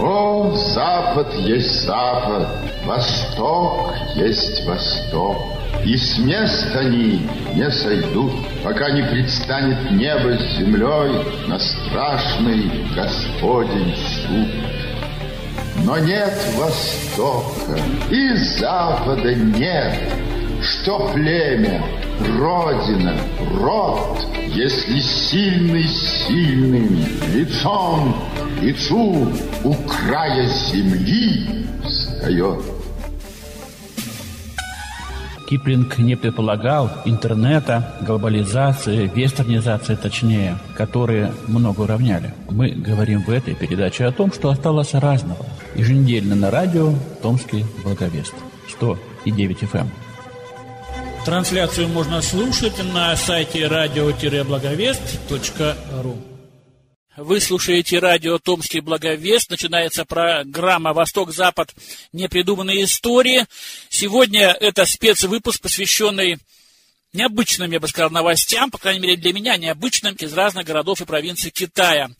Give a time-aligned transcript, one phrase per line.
[0.00, 2.48] О, Запад есть Запад,
[2.84, 5.36] Восток есть Восток.
[5.84, 8.32] И с места они не сойдут,
[8.64, 15.84] пока не предстанет небо с землей на страшный Господень суд.
[15.84, 17.78] Но нет Востока
[18.10, 19.96] и Запада нет,
[20.62, 21.82] что племя,
[22.38, 23.14] Родина,
[23.60, 27.04] род, если сильный сильным
[27.34, 28.14] лицом
[28.64, 29.28] лицу
[29.62, 32.64] у края земли встает.
[35.48, 42.32] Киплинг не предполагал интернета, глобализации, вестернизации точнее, которые много уравняли.
[42.48, 45.44] Мы говорим в этой передаче о том, что осталось разного.
[45.74, 48.32] Еженедельно на радио «Томский благовест»
[48.80, 49.88] 100,9 FM.
[51.26, 56.33] Трансляцию можно слушать на сайте радио-благовест.ру.
[57.16, 59.48] Вы слушаете радио «Томский благовест».
[59.48, 61.72] Начинается программа «Восток-Запад.
[62.12, 63.46] Непридуманные истории».
[63.88, 66.38] Сегодня это спецвыпуск, посвященный
[67.12, 71.04] необычным, я бы сказал, новостям, по крайней мере для меня, необычным из разных городов и
[71.04, 72.10] провинций Китая.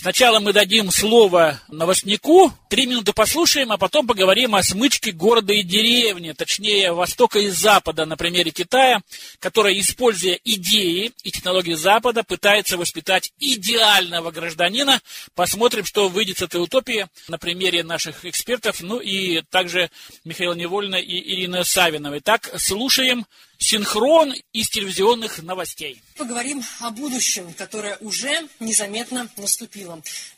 [0.00, 5.64] Сначала мы дадим слово новостнику, три минуты послушаем, а потом поговорим о смычке города и
[5.64, 9.00] деревни, точнее, востока и запада на примере Китая,
[9.40, 15.00] которая, используя идеи и технологии Запада, пытается воспитать идеального гражданина.
[15.34, 19.90] Посмотрим, что выйдет с этой утопии на примере наших экспертов, ну и также
[20.24, 22.20] Михаила Невольна и Ирины Савиновой.
[22.20, 23.26] Так, слушаем
[23.58, 26.00] синхрон из телевизионных новостей.
[26.16, 29.87] Поговорим о будущем, которое уже незаметно наступило.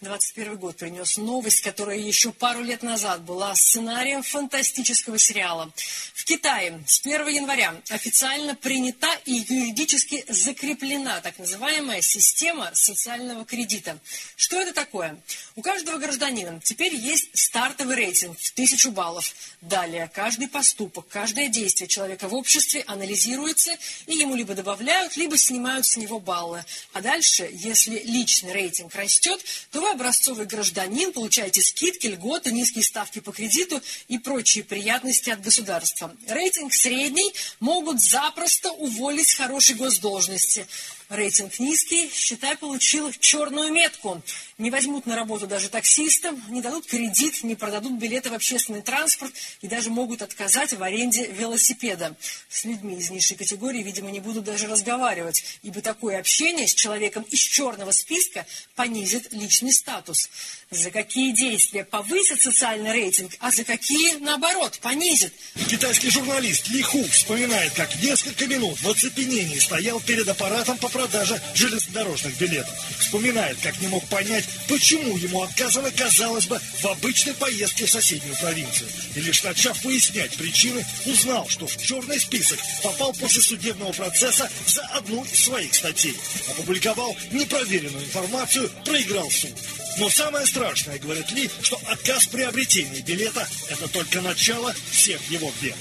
[0.01, 5.73] 21 год принес новость, которая еще пару лет назад была сценарием фантастического сериала.
[6.15, 13.99] В Китае с 1 января официально принята и юридически закреплена так называемая система социального кредита.
[14.37, 15.19] Что это такое?
[15.57, 19.35] У каждого гражданина теперь есть стартовый рейтинг в тысячу баллов.
[19.61, 23.73] Далее каждый поступок, каждое действие человека в обществе анализируется,
[24.07, 26.65] и ему либо добавляют, либо снимают с него баллы.
[26.93, 29.40] А дальше, если личный рейтинг растет,
[29.71, 35.41] то вы образцовый гражданин, получаете скидки, льготы, низкие ставки по кредиту и прочие приятности от
[35.41, 36.15] государства.
[36.29, 40.67] Рейтинг средний могут запросто уволить с хорошей госдолжности.
[41.11, 44.23] Рейтинг низкий, считай, получил черную метку.
[44.59, 49.33] Не возьмут на работу даже таксистам, не дадут кредит, не продадут билеты в общественный транспорт
[49.61, 52.17] и даже могут отказать в аренде велосипеда.
[52.49, 57.25] С людьми из низшей категории, видимо, не будут даже разговаривать, ибо такое общение с человеком
[57.25, 60.31] из черного списка понизит личный статус.
[60.71, 65.33] За какие действия повысит социальный рейтинг, а за какие, наоборот, понизит?
[65.69, 71.41] Китайский журналист Ли Ху вспоминает, как несколько минут в оцепенении стоял перед аппаратом по продаже
[71.55, 72.75] железнодорожных билетов.
[72.99, 78.37] Вспоминает, как не мог понять, почему ему отказано, казалось бы, в обычной поездке в соседнюю
[78.37, 78.91] провинцию.
[79.15, 84.83] И лишь начав выяснять причины, узнал, что в черный список попал после судебного процесса за
[84.89, 86.17] одну из своих статей.
[86.51, 89.55] Опубликовал непроверенную информацию, проиграл суд.
[89.99, 95.51] Но самое страшное, говорит Ли, что отказ в приобретении билета– это только начало всех его
[95.61, 95.77] бед.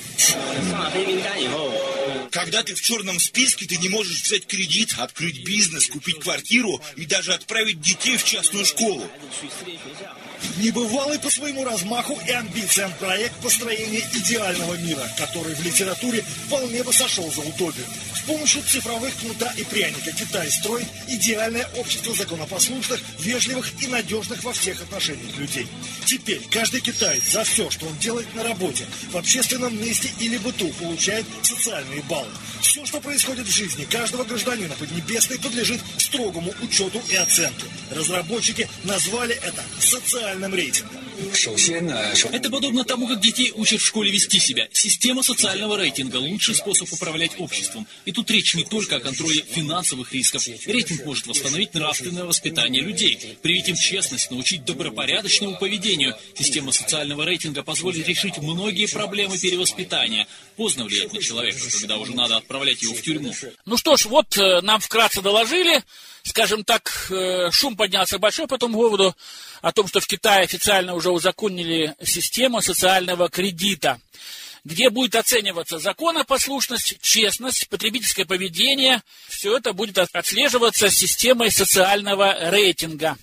[2.31, 7.05] Когда ты в черном списке, ты не можешь взять кредит, открыть бизнес, купить квартиру и
[7.05, 9.09] даже отправить детей в частную школу.
[10.57, 16.93] Небывалый по своему размаху и амбициям проект построения идеального мира, который в литературе вполне бы
[16.93, 17.85] сошел за утопию.
[18.15, 24.53] С помощью цифровых кнута и пряника Китай строит идеальное общество законопослушных, вежливых и надежных во
[24.53, 25.67] всех отношениях людей.
[26.05, 30.67] Теперь каждый китаец за все, что он делает на работе, в общественном месте или быту,
[30.79, 32.31] получает социальные баллы.
[32.61, 37.65] Все, что происходит в жизни каждого гражданина Поднебесной, подлежит строгому учету и оценке.
[37.91, 41.09] Разработчики назвали это социальным рейтингом.
[42.31, 44.67] Это подобно тому, как детей учат в школе вести себя.
[44.71, 47.87] Система социального рейтинга– лучший способ управлять обществом.
[48.05, 50.47] И тут речь не только о контроле финансовых рисков.
[50.65, 56.15] Рейтинг может восстановить нравственное воспитание людей, привить им честность, научить добропорядочному поведению.
[56.35, 60.27] Система социального рейтинга позволит решить многие проблемы перевоспитания.
[60.55, 63.33] Поздно влиять на человека, когда уже надо отправлять его в тюрьму.
[63.65, 65.83] Ну что ж, вот э, нам вкратце доложили,
[66.23, 69.15] скажем так, э, шум поднялся большой по этому поводу,
[69.61, 73.99] о том, что в Китае официально уже узаконили систему социального кредита,
[74.63, 79.01] где будет оцениваться законопослушность, честность, потребительское поведение.
[79.27, 83.17] Все это будет отслеживаться системой социального рейтинга.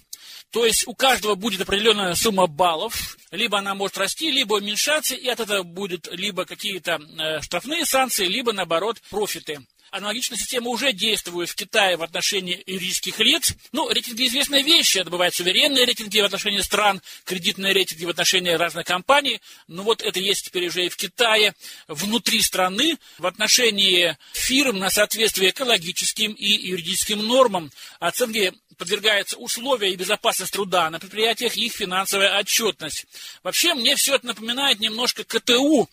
[0.51, 5.29] То есть у каждого будет определенная сумма баллов, либо она может расти, либо уменьшаться, и
[5.29, 9.61] от этого будет либо какие-то э, штрафные санкции, либо наоборот профиты.
[9.91, 13.55] Аналогичная система уже действует в Китае в отношении юридических лиц.
[13.73, 14.97] Ну, рейтинги известная вещь.
[14.97, 19.41] Это бывают суверенные рейтинги в отношении стран, кредитные рейтинги в отношении разных компаний.
[19.69, 21.55] Но вот это есть теперь уже и в Китае,
[21.89, 27.71] внутри страны, в отношении фирм на соответствие экологическим и юридическим нормам.
[28.01, 33.07] Оценки подвергаются условия и безопасность труда на предприятиях и их финансовая отчетность.
[33.43, 35.89] Вообще, мне все это напоминает немножко КТУ,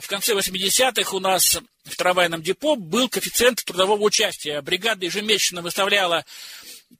[0.00, 4.60] в конце 80-х у нас в трамвайном депо был коэффициент трудового участия.
[4.60, 6.24] Бригада ежемесячно выставляла,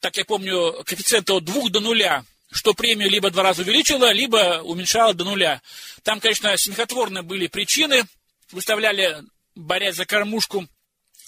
[0.00, 4.60] так я помню, коэффициент от 2 до нуля, что премию либо два раза увеличила, либо
[4.62, 5.62] уменьшала до нуля.
[6.02, 8.04] Там, конечно, смехотворные были причины.
[8.52, 9.22] Выставляли,
[9.54, 10.66] борясь за кормушку,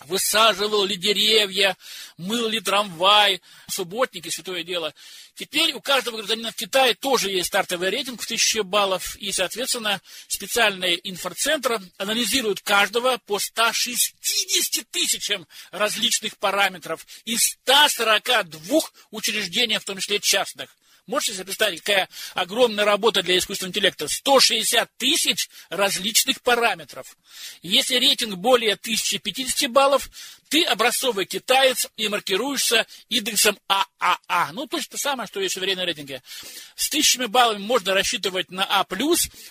[0.07, 1.77] высаживал ли деревья,
[2.17, 4.95] мыл ли трамвай, субботники, святое дело.
[5.35, 10.01] Теперь у каждого гражданина в Китае тоже есть стартовый рейтинг в 1000 баллов, и, соответственно,
[10.29, 18.81] специальные инфоцентры анализируют каждого по 160 тысячам различных параметров из 142
[19.11, 20.69] учреждений, в том числе частных.
[21.07, 24.07] Можете себе представить, какая огромная работа для искусственного интеллекта?
[24.07, 27.17] 160 тысяч различных параметров.
[27.63, 30.09] Если рейтинг более 1050 баллов,
[30.49, 34.53] ты образцовый китаец и маркируешься индексом ААА.
[34.53, 36.23] Ну, точно то самое, что и в рейтинге.
[36.77, 38.87] С тысячами баллами можно рассчитывать на А+,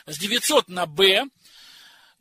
[0.06, 1.26] с 900 на Б,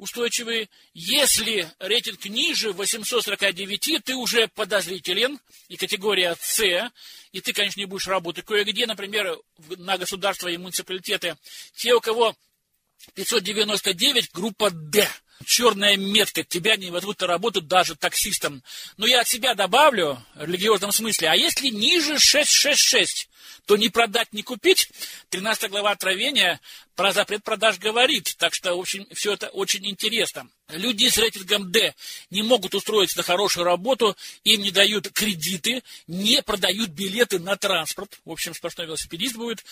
[0.00, 0.68] устойчивые.
[0.94, 5.38] Если рейтинг ниже 849, ты уже подозрителен,
[5.68, 6.90] и категория С,
[7.32, 9.38] и ты, конечно, не будешь работать кое-где, например,
[9.76, 11.36] на государства и муниципалитеты.
[11.74, 12.34] Те, у кого
[13.14, 15.08] 599, группа Д.
[15.44, 18.62] Черная метка, тебя не возьмут на работу даже таксистом.
[18.96, 23.28] Но я от себя добавлю, в религиозном смысле, а если ниже 666,
[23.66, 24.90] то не продать, не купить.
[25.30, 26.60] 13 глава Откровения
[26.96, 28.34] про запрет продаж говорит.
[28.36, 30.48] Так что, общем, все это очень интересно.
[30.68, 31.94] Люди с рейтингом D
[32.30, 38.20] не могут устроиться на хорошую работу, им не дают кредиты, не продают билеты на транспорт.
[38.24, 39.64] В общем, сплошной велосипедист будет.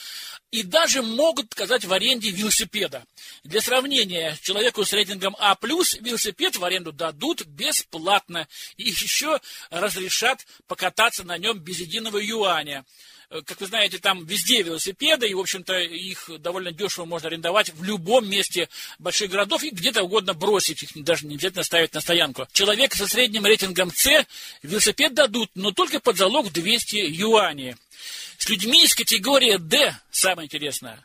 [0.51, 3.05] И даже могут отказать в аренде велосипеда.
[3.45, 8.49] Для сравнения, человеку с рейтингом А+, велосипед в аренду дадут бесплатно.
[8.77, 9.41] И еще
[9.71, 12.85] разрешат покататься на нем без единого юаня.
[13.31, 17.71] Э, как вы знаете, там везде велосипеды, и, в общем-то, их довольно дешево можно арендовать
[17.75, 18.69] в любом месте
[18.99, 22.47] больших городов и где-то угодно бросить, их даже не обязательно ставить на стоянку.
[22.53, 24.27] Человек со средним рейтингом С
[24.63, 27.77] велосипед дадут, но только под залог 200 юаней.
[28.39, 31.05] С людьми из категории D, самое интересное,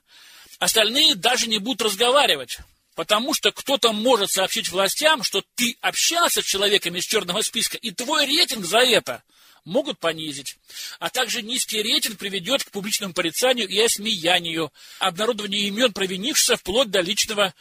[0.60, 2.60] остальные даже не будут разговаривать.
[2.96, 7.92] Потому что кто-то может сообщить властям, что ты общался с человеком из черного списка, и
[7.92, 9.24] твой рейтинг за это
[9.66, 10.58] могут понизить.
[11.00, 17.02] А также низкий рейтинг приведет к публичному порицанию и осмеянию, обнародованию имен провинившихся вплоть до
[17.02, 17.54] личного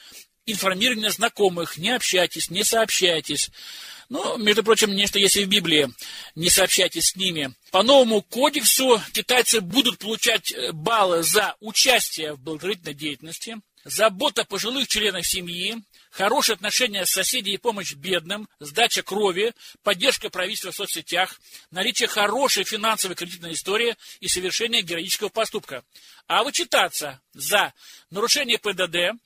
[0.46, 1.78] информирования знакомых.
[1.78, 3.50] Не общайтесь, не сообщайтесь.
[4.08, 5.88] Ну, между прочим, нечто есть и в Библии.
[6.34, 7.54] Не сообщайтесь с ними.
[7.70, 14.88] По новому кодексу китайцы будут получать э, баллы за участие в благотворительной деятельности, забота пожилых
[14.88, 21.40] членах семьи, хорошие отношения с соседями и помощь бедным, сдача крови, поддержка правительства в соцсетях,
[21.70, 25.84] наличие хорошей финансовой кредитной истории и совершение героического поступка.
[26.26, 27.72] А вычитаться за
[28.10, 29.18] нарушение ПДД,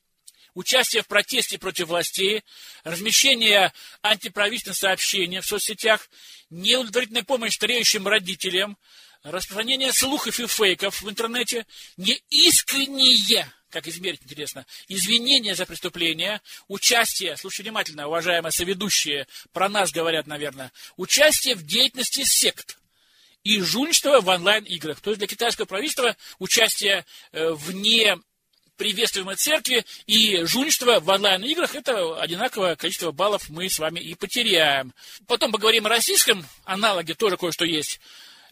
[0.54, 2.42] участие в протесте против властей,
[2.82, 6.08] размещение антиправительственных сообщений в соцсетях,
[6.50, 8.78] неудовлетворительная помощь стареющим родителям,
[9.22, 11.66] распространение слухов и фейков в интернете,
[11.96, 20.26] неискренние как измерить, интересно, извинения за преступление, участие, слушай внимательно, уважаемые соведущие, про нас говорят,
[20.26, 22.78] наверное, участие в деятельности сект
[23.42, 25.00] и жульничество в онлайн-играх.
[25.00, 28.16] То есть для китайского правительства участие э, вне
[28.76, 34.92] приветствуемой церкви и жульничество в онлайн-играх, это одинаковое количество баллов мы с вами и потеряем.
[35.26, 38.00] Потом поговорим о российском аналоге, тоже кое-что есть.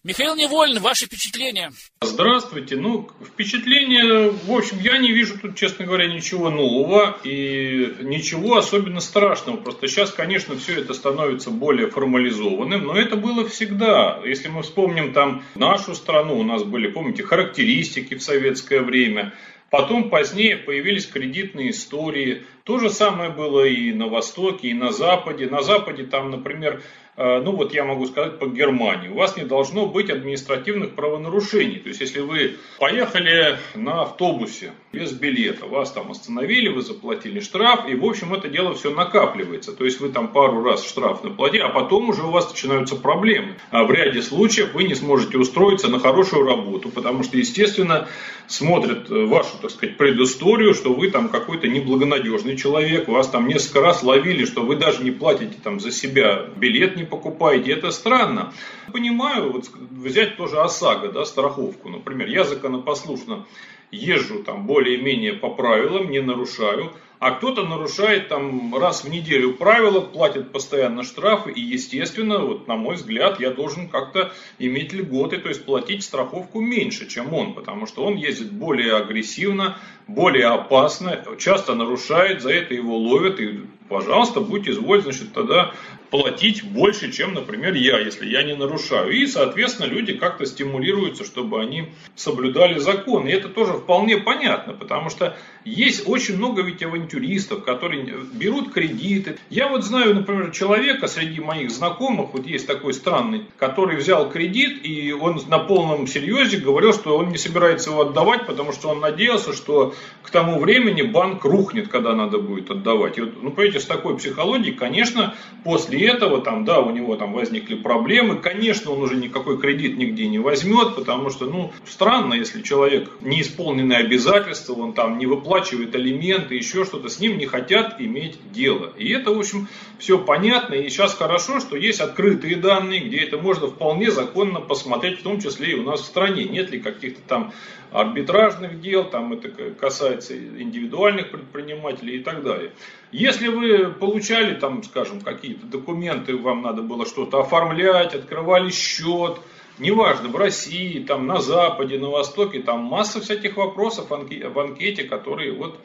[0.04, 1.72] Михаил Невольн, ваши впечатления?
[2.02, 2.76] Здравствуйте.
[2.76, 9.00] Ну, впечатления, в общем, я не вижу тут, честно говоря, ничего нового и ничего особенно
[9.00, 9.56] страшного.
[9.56, 14.20] Просто сейчас, конечно, все это становится более формализованным, но это было всегда.
[14.26, 19.32] Если мы вспомним там нашу страну, у нас были, помните, характеристики в советское время,
[19.74, 22.44] Потом позднее появились кредитные истории.
[22.62, 25.48] То же самое было и на Востоке, и на Западе.
[25.48, 26.80] На Западе там, например,
[27.16, 31.78] ну вот я могу сказать по Германии, у вас не должно быть административных правонарушений.
[31.78, 37.88] То есть, если вы поехали на автобусе без билета, вас там остановили, вы заплатили штраф,
[37.88, 39.72] и, в общем, это дело все накапливается.
[39.72, 43.54] То есть, вы там пару раз штраф наплатили, а потом уже у вас начинаются проблемы.
[43.70, 48.08] А в ряде случаев вы не сможете устроиться на хорошую работу, потому что, естественно,
[48.46, 53.80] смотрят э, вашу, так сказать, предысторию, что вы там какой-то неблагонадежный человек, вас там несколько
[53.80, 57.72] раз ловили, что вы даже не платите там за себя билет, не не покупаете.
[57.72, 58.52] Это странно.
[58.92, 62.28] Понимаю, вот взять тоже ОСАГО, да, страховку, например.
[62.28, 63.46] Я законопослушно
[63.90, 66.92] езжу там более-менее по правилам, не нарушаю
[67.24, 72.76] а кто-то нарушает там раз в неделю правила, платит постоянно штрафы, и естественно, вот на
[72.76, 77.86] мой взгляд, я должен как-то иметь льготы, то есть платить страховку меньше, чем он, потому
[77.86, 84.40] что он ездит более агрессивно, более опасно, часто нарушает, за это его ловят, и, пожалуйста,
[84.40, 85.72] будьте изволь, значит, тогда
[86.14, 89.10] платить больше, чем, например, я, если я не нарушаю.
[89.10, 93.26] И, соответственно, люди как-то стимулируются, чтобы они соблюдали закон.
[93.26, 99.38] И это тоже вполне понятно, потому что есть очень много ведь авантюристов, которые берут кредиты.
[99.50, 104.86] Я вот знаю, например, человека среди моих знакомых, вот есть такой странный, который взял кредит,
[104.86, 109.00] и он на полном серьезе говорил, что он не собирается его отдавать, потому что он
[109.00, 113.18] надеялся, что к тому времени банк рухнет, когда надо будет отдавать.
[113.18, 117.32] И вот, ну, понимаете, с такой психологией, конечно, после этого, там, да, у него там
[117.32, 118.36] возникли проблемы.
[118.36, 123.98] Конечно, он уже никакой кредит нигде не возьмет, потому что, ну, странно, если человек неисполненные
[123.98, 128.92] обязательства, он там не выплачивает алименты, еще что-то, с ним не хотят иметь дело.
[128.96, 129.68] И это, в общем,
[129.98, 130.74] все понятно.
[130.74, 135.40] И сейчас хорошо, что есть открытые данные, где это можно вполне законно посмотреть, в том
[135.40, 136.44] числе и у нас в стране.
[136.44, 137.52] Нет ли каких-то там
[137.94, 142.72] арбитражных дел, там это касается индивидуальных предпринимателей и так далее.
[143.16, 149.38] Если вы получали там, скажем, какие-то документы, вам надо было что-то оформлять, открывали счет,
[149.78, 155.52] неважно, в России, там, на Западе, на Востоке, там масса всяких вопросов в анкете, которые
[155.52, 155.78] вот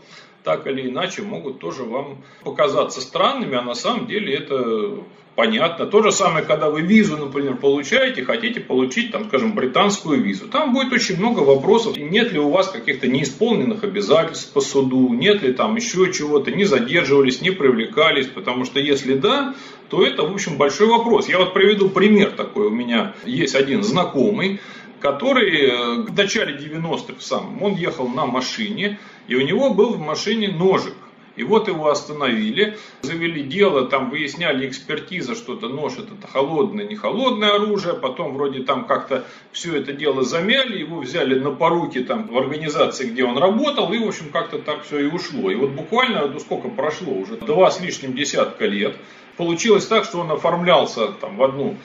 [0.44, 5.04] так или иначе могут тоже вам показаться странными, а на самом деле это
[5.40, 5.86] понятно.
[5.86, 10.50] То же самое, когда вы визу, например, получаете, хотите получить, там, скажем, британскую визу.
[10.50, 11.96] Там будет очень много вопросов.
[11.96, 16.66] Нет ли у вас каких-то неисполненных обязательств по суду, нет ли там еще чего-то, не
[16.66, 19.56] задерживались, не привлекались, потому что если да,
[19.90, 21.30] то это, в общем, большой вопрос.
[21.30, 22.68] Я вот приведу пример такой.
[22.68, 24.60] У меня есть один знакомый,
[25.00, 30.00] который э, в начале 90-х сам, он ехал на машине, и у него был в
[30.00, 30.96] машине ножик.
[31.40, 36.98] И вот его остановили, завели дело, там выясняли экспертиза, что это нож, это холодное, не
[36.98, 42.28] холодное оружие, потом вроде там как-то все это дело замяли, его взяли на поруки там
[42.28, 45.50] в организации, где он работал, и в общем как-то так все и ушло.
[45.50, 48.98] И вот буквально, ну сколько прошло, уже два с лишним десятка лет,
[49.38, 51.78] получилось так, что он оформлялся там в одну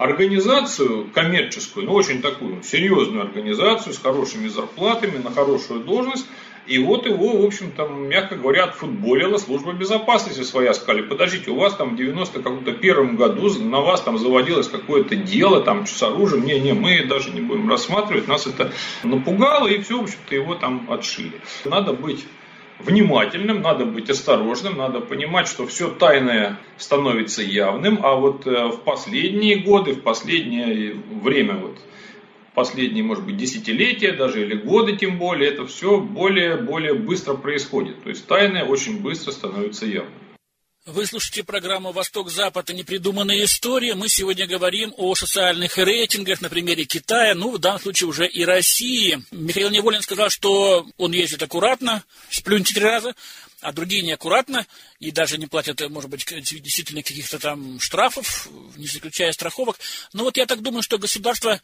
[0.00, 6.26] организацию коммерческую, ну очень такую серьезную организацию с хорошими зарплатами, на хорошую должность,
[6.66, 10.72] и вот его, в общем, там, мягко говоря, отфутболила служба безопасности своя.
[10.72, 15.86] Сказали, подождите, у вас там в 91 году на вас там заводилось какое-то дело там
[15.86, 16.44] с оружием.
[16.44, 18.26] Не-не, мы даже не будем рассматривать.
[18.26, 21.40] Нас это напугало, и все, в общем-то, его там отшили.
[21.64, 22.24] Надо быть
[22.84, 28.80] внимательным, надо быть осторожным, надо понимать, что все тайное становится явным, а вот э, в
[28.80, 31.78] последние годы, в последнее время вот
[32.54, 38.02] последние, может быть, десятилетия даже или годы тем более, это все более-более быстро происходит.
[38.02, 40.12] То есть тайное очень быстро становится явным.
[40.92, 43.94] Вы слушаете программу «Восток-Запад» непридуманная история.
[43.94, 48.44] Мы сегодня говорим о социальных рейтингах на примере Китая, ну, в данном случае уже и
[48.44, 49.22] России.
[49.30, 53.14] Михаил Неволин сказал, что он ездит аккуратно, сплюньте три раза,
[53.60, 54.66] а другие неаккуратно
[54.98, 59.78] и даже не платят, может быть, действительно каких-то там штрафов, не заключая страховок.
[60.12, 61.60] Но вот я так думаю, что государство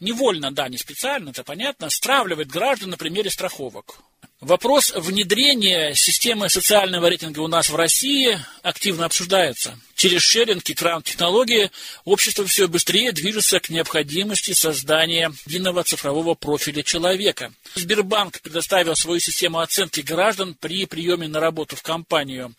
[0.00, 4.00] невольно, да, не специально, это понятно, стравливает граждан на примере страховок.
[4.40, 9.78] Вопрос внедрения системы социального рейтинга у нас в России активно обсуждается.
[9.94, 11.70] Через шеринг и краунд-технологии
[12.04, 17.54] общество все быстрее движется к необходимости создания единого цифрового профиля человека.
[17.74, 22.54] Сбербанк предоставил свою систему оценки граждан при приеме на работу в компанию.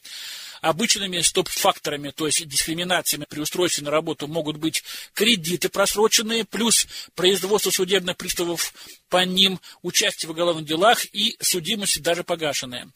[0.65, 7.69] Обычными стоп-факторами, то есть дискриминациями при устройстве на работу могут быть кредиты просроченные, плюс производство
[7.69, 8.74] судебных приставов
[9.10, 12.90] по ним, участие в уголовных делах и судимости даже погашенные.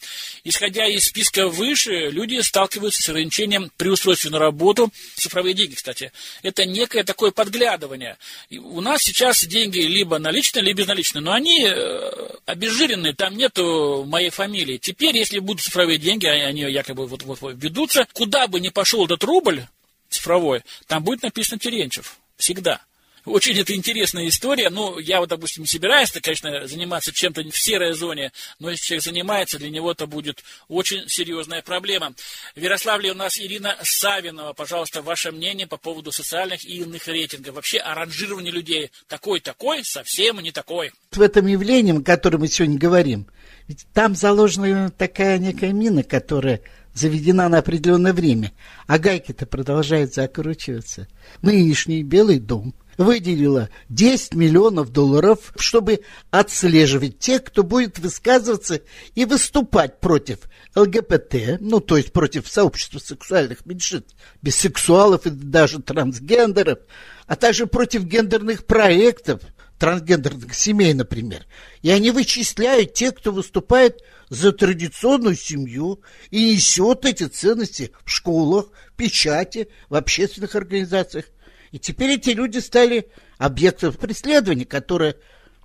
[0.44, 4.92] Исходя из списка выше, люди сталкиваются с ограничением при устройстве на работу.
[5.16, 6.12] Цифровые деньги, кстати,
[6.42, 8.18] это некое такое подглядывание.
[8.50, 14.30] У нас сейчас деньги либо наличные, либо безналичные, но они э, обезжиренные, там нету моей
[14.30, 14.78] фамилии.
[14.78, 18.70] Теперь, если будут цифровые деньги, а они якобы вот, вот, вот ведутся, куда бы ни
[18.70, 19.66] пошел этот рубль
[20.10, 22.18] цифровой, там будет написано Теренчев.
[22.38, 22.82] Всегда.
[23.30, 24.72] Очень это интересная история.
[24.72, 29.60] Ну, я вот, допустим, собираюсь, конечно, заниматься чем-то в серой зоне, но если человек занимается,
[29.60, 32.14] для него это будет очень серьезная проблема.
[32.56, 34.54] В Ярославле у нас Ирина Савинова.
[34.54, 37.54] Пожалуйста, ваше мнение по поводу социальных и иных рейтингов.
[37.54, 40.92] Вообще, оранжирование людей такой-такой, совсем не такой.
[41.12, 43.28] В этом явлении, о котором мы сегодня говорим,
[43.68, 46.62] ведь там заложена такая некая мина, которая
[46.96, 48.54] заведена на определенное время,
[48.88, 51.08] а гайки-то продолжают закручиваться.
[51.44, 56.02] Нынешний Белый дом выделила 10 миллионов долларов, чтобы
[56.32, 58.82] отслеживать тех, кто будет высказываться
[59.16, 60.40] и выступать против
[60.76, 66.80] ЛГБТ, ну, то есть против сообщества сексуальных меньшинств, бисексуалов и даже трансгендеров,
[67.26, 69.44] а также против гендерных проектов,
[69.78, 71.46] трансгендерных семей, например.
[71.82, 76.02] И они вычисляют тех, кто выступает за традиционную семью
[76.32, 78.66] и несет эти ценности в школах,
[78.98, 81.26] печати, в общественных организациях.
[81.72, 85.16] И теперь эти люди стали объектом преследования, которое,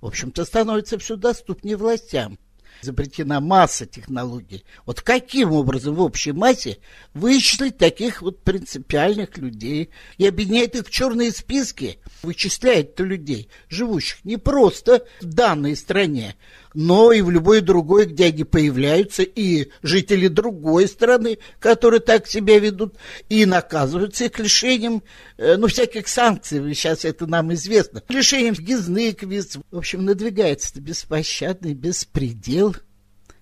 [0.01, 2.37] в общем-то, становится все доступнее властям
[2.81, 4.63] изобретена масса технологий.
[4.85, 6.77] Вот каким образом в общей массе
[7.13, 14.37] вычислить таких вот принципиальных людей и объединять их в черные списки, вычисляет людей, живущих не
[14.37, 16.35] просто в данной стране,
[16.75, 22.59] но и в любой другой, где они появляются, и жители другой страны, которые так себя
[22.59, 22.95] ведут,
[23.29, 25.01] и наказываются их лишением,
[25.37, 29.57] э, ну, всяких санкций, сейчас это нам известно, лишением гизных виз.
[29.71, 32.75] В общем, надвигается беспощадный беспредел.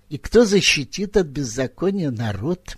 [0.10, 2.78] И кто защитит от беззакония народ?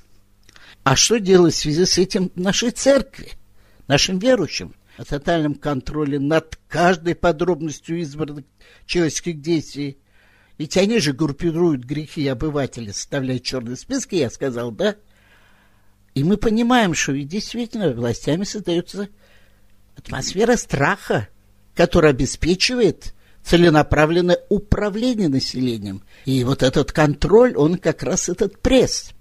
[0.83, 3.33] А что делать в связи с этим нашей церкви,
[3.87, 4.73] нашим верующим?
[4.97, 8.45] О тотальном контроле над каждой подробностью избранных
[8.85, 9.97] человеческих действий–
[10.57, 14.95] ведь они же группируют грехи обывателей, составляют черные списки, я сказал, да?
[16.13, 19.09] И мы понимаем, что ведь действительно властями создается
[19.97, 21.27] атмосфера страха,
[21.73, 26.03] которая обеспечивает целенаправленное управление населением.
[26.23, 29.11] И вот этот контроль, он как раз этот пресс.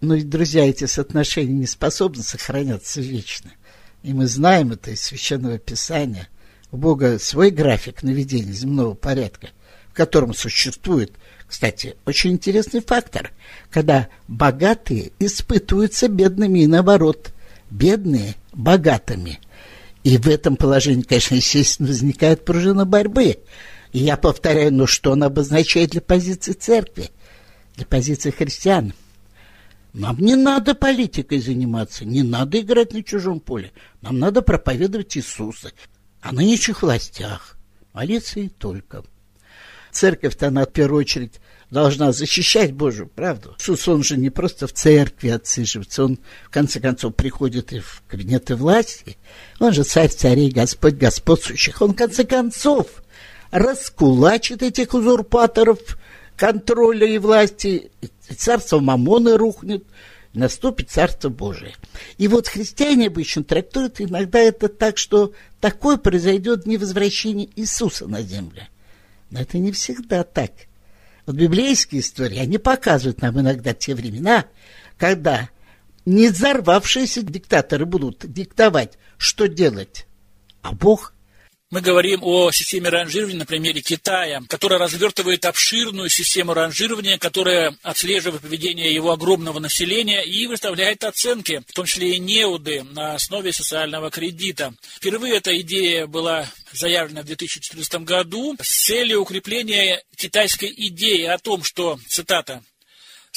[0.00, 3.50] Но ведь, друзья, эти соотношения не способны сохраняться вечно.
[4.04, 6.28] И мы знаем это из Священного Писания.
[6.70, 9.48] У Бога свой график наведения земного порядка
[9.98, 11.12] котором существует,
[11.48, 13.32] кстати, очень интересный фактор,
[13.68, 17.32] когда богатые испытываются бедными и наоборот,
[17.68, 19.40] бедные богатыми.
[20.04, 23.38] И в этом положении, конечно, естественно, возникает пружина борьбы.
[23.92, 27.10] И я повторяю, ну что он обозначает для позиции церкви,
[27.74, 28.92] для позиции христиан?
[29.92, 33.72] Нам не надо политикой заниматься, не надо играть на чужом поле.
[34.00, 35.72] Нам надо проповедовать Иисуса
[36.20, 37.58] о нынешних властях,
[37.92, 39.02] молиться и только.
[39.98, 41.40] Церковь-то она в первую очередь
[41.72, 43.56] должна защищать Божью правду.
[43.58, 48.04] Иисус, он же не просто в церкви отсиживается, он в конце концов приходит и в
[48.06, 49.16] кабинеты власти.
[49.58, 51.82] Он же царь царей, Господь господствующих.
[51.82, 52.86] Он в конце концов
[53.50, 55.80] раскулачит этих узурпаторов
[56.36, 57.90] контроля и власти.
[58.00, 59.82] И царство Мамоны рухнет,
[60.32, 61.74] наступит Царство Божие.
[62.18, 68.22] И вот христиане обычно трактуют иногда это так, что такое произойдет не возвращение Иисуса на
[68.22, 68.62] землю,
[69.30, 70.52] но это не всегда так.
[71.26, 74.46] Вот библейские истории, они показывают нам иногда те времена,
[74.96, 75.50] когда
[76.06, 80.06] не взорвавшиеся диктаторы будут диктовать, что делать,
[80.62, 81.12] а Бог
[81.70, 88.42] мы говорим о системе ранжирования на примере Китая, которая развертывает обширную систему ранжирования, которая отслеживает
[88.42, 94.10] поведение его огромного населения и выставляет оценки, в том числе и неуды, на основе социального
[94.10, 94.72] кредита.
[94.96, 101.62] Впервые эта идея была заявлена в 2014 году с целью укрепления китайской идеи о том,
[101.64, 102.62] что, цитата,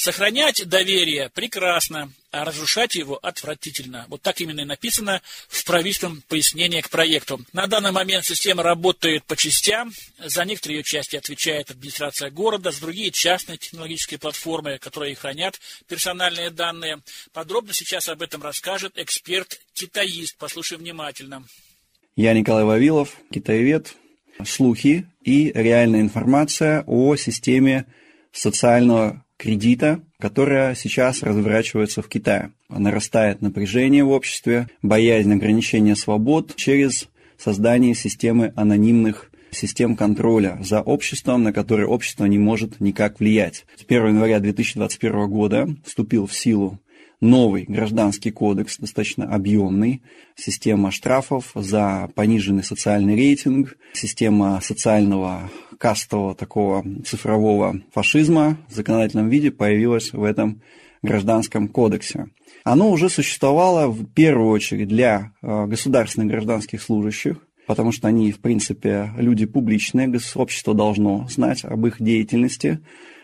[0.04, 4.06] Сохранять доверие прекрасно, а разрушать его отвратительно.
[4.08, 7.40] Вот так именно и написано в правительственном пояснении к проекту.
[7.52, 9.92] На данный момент система работает по частям.
[10.18, 16.50] За некоторые ее части отвечает администрация города, за другие частные технологические платформы, которые хранят персональные
[16.50, 16.98] данные.
[17.32, 20.36] Подробно сейчас об этом расскажет эксперт-китаист.
[20.36, 21.44] Послушай внимательно.
[22.16, 23.94] Я Николай Вавилов, китаевед.
[24.44, 27.86] Слухи и реальная информация о системе
[28.32, 32.52] социального кредита, которая сейчас разворачивается в Китае.
[32.68, 41.42] Нарастает напряжение в обществе, боязнь ограничения свобод через создание системы анонимных систем контроля за обществом,
[41.42, 43.66] на которое общество не может никак влиять.
[43.76, 46.78] С 1 января 2021 года вступил в силу
[47.22, 50.02] новый гражданский кодекс, достаточно объемный,
[50.34, 59.50] система штрафов за пониженный социальный рейтинг, система социального кастового такого цифрового фашизма в законодательном виде
[59.50, 60.60] появилась в этом
[61.02, 62.26] гражданском кодексе.
[62.64, 68.40] Оно уже существовало в первую очередь для э, государственных гражданских служащих, потому что они, в
[68.40, 72.80] принципе, люди публичные, общество должно знать об их деятельности.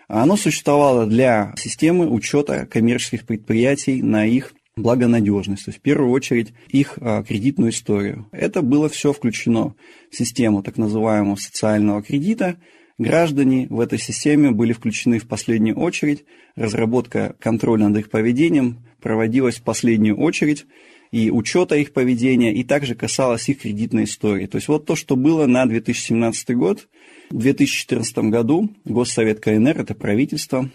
[0.09, 6.53] Оно существовало для системы учета коммерческих предприятий на их благонадежность, то есть в первую очередь
[6.69, 8.27] их а, кредитную историю.
[8.33, 9.75] Это было все включено
[10.11, 12.57] в систему так называемого социального кредита,
[12.99, 16.25] Граждане в этой системе были включены в последнюю очередь,
[16.57, 20.67] разработка контроля над их поведением проводилась в последнюю очередь,
[21.13, 24.47] и учета их поведения, и также касалась их кредитной истории.
[24.47, 26.89] То есть вот то, что было на 2017 год.
[27.31, 30.71] В 2014 году Госсовет КНР, это правительство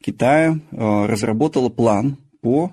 [0.00, 2.72] Китая, э, разработало план по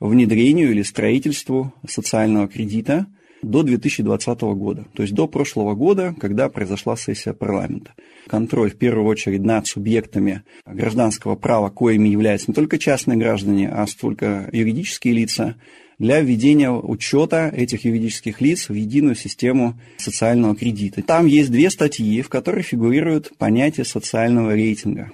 [0.00, 3.06] внедрению или строительству социального кредита
[3.42, 7.92] до 2020 года, то есть до прошлого года, когда произошла сессия парламента.
[8.26, 13.86] Контроль в первую очередь над субъектами гражданского права, коими являются не только частные граждане, а
[14.00, 15.56] только юридические лица,
[15.98, 21.02] для введения учета этих юридических лиц в единую систему социального кредита.
[21.02, 25.12] Там есть две статьи, в которых фигурирует понятие социального рейтинга,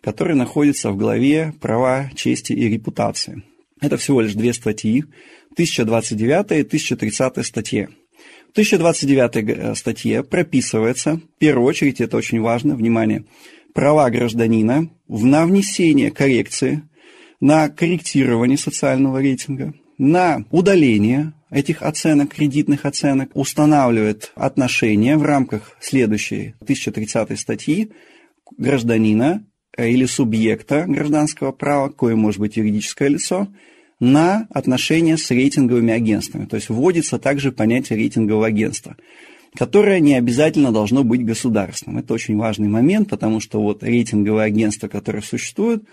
[0.00, 3.42] который находится в главе «Права, чести и репутации».
[3.80, 5.04] Это всего лишь две статьи,
[5.54, 7.88] 1029 и 1030 статьи.
[8.48, 13.24] В 1029 э, статье прописывается, в первую очередь, это очень важно, внимание,
[13.72, 16.82] права гражданина на внесение коррекции,
[17.40, 26.54] на корректирование социального рейтинга, на удаление этих оценок, кредитных оценок, устанавливает отношения в рамках следующей
[26.62, 27.92] 1030 статьи
[28.58, 29.46] гражданина
[29.78, 33.46] или субъекта гражданского права, кое может быть юридическое лицо,
[34.00, 36.46] на отношения с рейтинговыми агентствами.
[36.46, 38.96] То есть вводится также понятие рейтингового агентства,
[39.54, 41.98] которое не обязательно должно быть государственным.
[41.98, 45.84] Это очень важный момент, потому что вот рейтинговые агентства, которые существуют,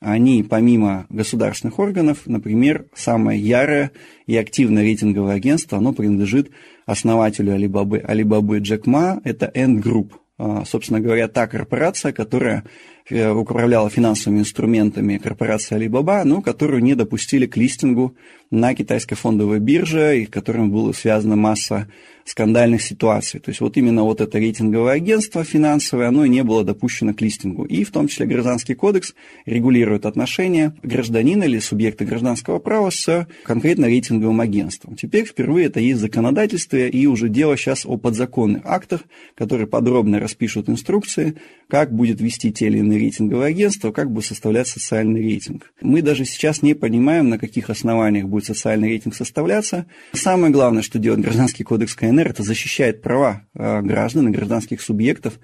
[0.00, 3.90] они, помимо государственных органов, например, самое ярое
[4.26, 6.50] и активное рейтинговое агентство, оно принадлежит
[6.86, 10.12] основателю Алибабы, Алибабы Джек Ма, это Ant Group.
[10.40, 12.64] А, собственно говоря, та корпорация, которая
[13.10, 18.14] Э, управляла финансовыми инструментами корпорация Alibaba, но которую не допустили к листингу
[18.50, 21.88] на китайской фондовой бирже, и с которым была связана масса
[22.28, 23.40] скандальных ситуаций.
[23.40, 27.20] То есть вот именно вот это рейтинговое агентство финансовое, оно и не было допущено к
[27.20, 27.64] листингу.
[27.64, 29.14] И в том числе Гражданский кодекс
[29.46, 34.96] регулирует отношения гражданина или субъекта гражданского права с конкретно рейтинговым агентством.
[34.96, 39.02] Теперь впервые это есть законодательстве, и уже дело сейчас о подзаконных актах,
[39.34, 41.36] которые подробно распишут инструкции,
[41.68, 45.72] как будет вести те или иные рейтинговые агентства, как будет составлять социальный рейтинг.
[45.80, 49.86] Мы даже сейчас не понимаем, на каких основаниях будет социальный рейтинг составляться.
[50.12, 55.38] Самое главное, что делает Гражданский кодекс КНР, это защищает права э, граждан и гражданских субъектов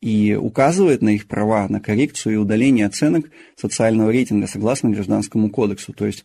[0.00, 5.92] и указывает на их права на коррекцию и удаление оценок социального рейтинга согласно Гражданскому кодексу.
[5.92, 6.24] То есть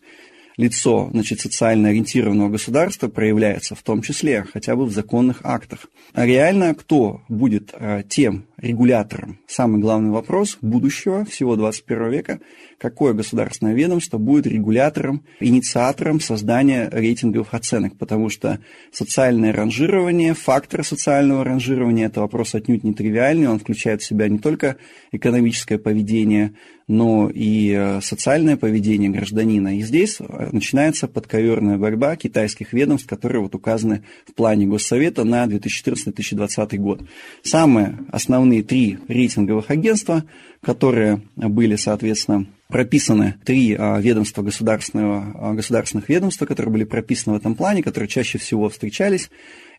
[0.56, 5.86] лицо значит, социально ориентированного государства проявляется в том числе хотя бы в законных актах.
[6.14, 9.38] А реально кто будет а, тем регулятором?
[9.46, 12.40] Самый главный вопрос будущего всего 21 века–
[12.78, 18.60] какое государственное ведомство будет регулятором, инициатором создания рейтинговых оценок, потому что
[18.92, 24.38] социальное ранжирование, фактор социального ранжирования– это вопрос отнюдь не тривиальный, он включает в себя не
[24.38, 24.76] только
[25.12, 26.52] экономическое поведение,
[26.88, 29.76] но и э, социальное поведение гражданина.
[29.76, 30.18] И здесь
[30.52, 37.00] начинается подковерная борьба китайских ведомств, которые вот указаны в плане Госсовета на 2014-2020 год.
[37.42, 37.98] Самые
[38.46, 40.24] основные три рейтинговых агентства,
[40.62, 47.40] которые были, соответственно, прописаны три а, ведомства государственного, а, государственных ведомства, которые были прописаны в
[47.40, 49.30] этом плане, которые чаще всего встречались.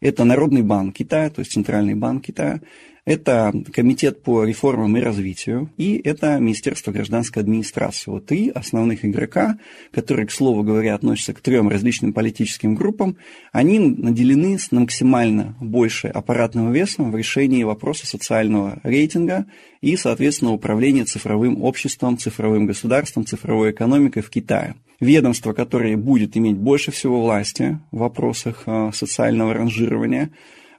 [0.01, 2.59] Это Народный банк Китая, то есть Центральный банк Китая,
[3.07, 8.11] это Комитет по реформам и развитию, и это Министерство гражданской администрации.
[8.11, 9.57] Вот три основных игрока,
[9.93, 13.15] которые, к слову говоря, относятся к трем различным политическим группам,
[13.53, 19.45] они наделены с максимально большей аппаратным весом в решении вопроса социального рейтинга
[19.79, 26.57] и, соответственно, управления цифровым обществом, цифровым государством, цифровой экономикой в Китае ведомство, которое будет иметь
[26.57, 30.31] больше всего власти в вопросах а, социального ранжирования,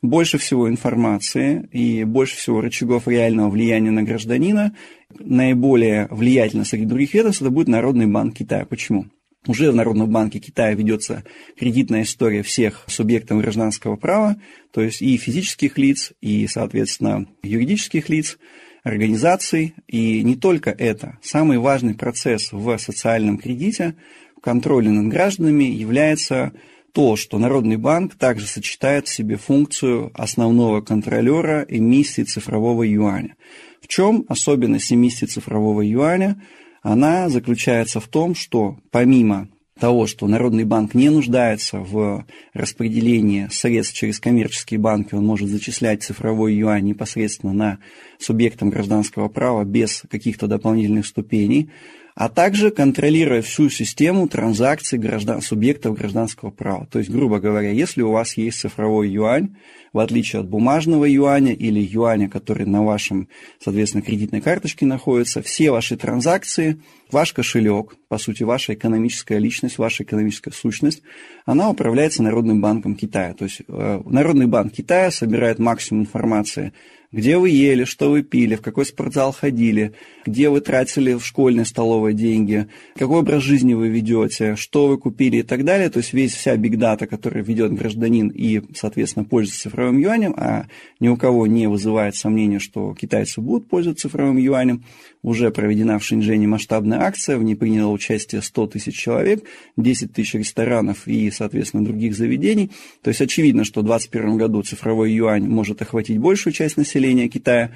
[0.02, 4.74] больше всего информации и больше всего рычагов реального влияния на гражданина,
[5.18, 8.64] наиболее влиятельно среди других ведомств, это будет Народный банк Китая.
[8.64, 9.06] Почему?
[9.46, 11.24] Уже в Народном банке Китая ведется
[11.56, 14.36] кредитная история всех субъектов гражданского права,
[14.72, 18.36] то есть и физических лиц, и, соответственно, юридических лиц,
[18.82, 19.74] организаций.
[19.86, 21.18] И не только это.
[21.22, 23.94] Самый важный процесс в социальном кредите,
[24.36, 26.52] в контроле над гражданами является
[26.92, 33.36] то, что Народный банк также сочетает в себе функцию основного контролера эмиссии цифрового юаня.
[33.80, 36.42] В чем особенность эмиссии цифрового юаня?
[36.82, 39.48] Она заключается в том, что помимо
[39.78, 46.02] того, что Народный банк не нуждается в распределении средств через коммерческие банки, он может зачислять
[46.02, 47.78] цифровой юань непосредственно на
[48.18, 51.70] субъектам гражданского права без каких-то дополнительных ступеней,
[52.18, 56.84] а также контролируя всю систему транзакций граждан, субъектов гражданского права.
[56.90, 59.54] То есть, грубо говоря, если у вас есть цифровой юань,
[59.92, 63.28] в отличие от бумажного юаня или юаня, который на вашем,
[63.62, 66.80] соответственно, кредитной карточке находится, все ваши транзакции,
[67.12, 71.02] ваш кошелек, по сути, ваша экономическая личность, ваша экономическая сущность,
[71.46, 73.32] она управляется Народным банком Китая.
[73.34, 76.72] То есть э, Народный банк Китая собирает максимум информации
[77.10, 79.94] где вы ели, что вы пили, в какой спортзал ходили,
[80.26, 85.38] где вы тратили в школьной столовой деньги, какой образ жизни вы ведете, что вы купили
[85.38, 85.88] и так далее.
[85.88, 90.66] То есть весь вся бигдата, которую ведет гражданин и, соответственно, пользуется цифровым юанем, а
[91.00, 94.84] ни у кого не вызывает сомнения, что китайцы будут пользоваться цифровым юанем,
[95.28, 99.44] уже проведена в Шэньчжэне масштабная акция, в ней приняло участие 100 тысяч человек,
[99.76, 102.70] 10 тысяч ресторанов и, соответственно, других заведений.
[103.02, 107.72] То есть очевидно, что в 2021 году цифровой юань может охватить большую часть населения, Китая.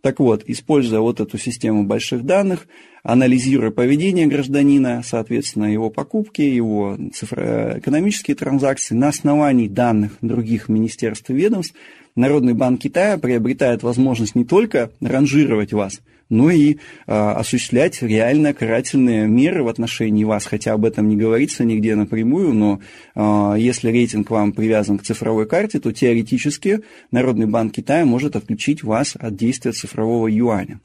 [0.00, 2.66] Так вот, используя вот эту систему больших данных,
[3.06, 11.30] анализируя поведение гражданина, соответственно, его покупки, его цифро- экономические транзакции, на основании данных других министерств
[11.30, 11.74] и ведомств,
[12.16, 19.28] Народный банк Китая приобретает возможность не только ранжировать вас– ну и э, осуществлять реально карательные
[19.28, 22.80] меры в отношении вас, хотя об этом не говорится нигде напрямую, но
[23.14, 26.80] э, если рейтинг вам привязан к цифровой карте, то теоретически
[27.12, 30.80] Народный банк Китая может отключить вас от действия цифрового юаня.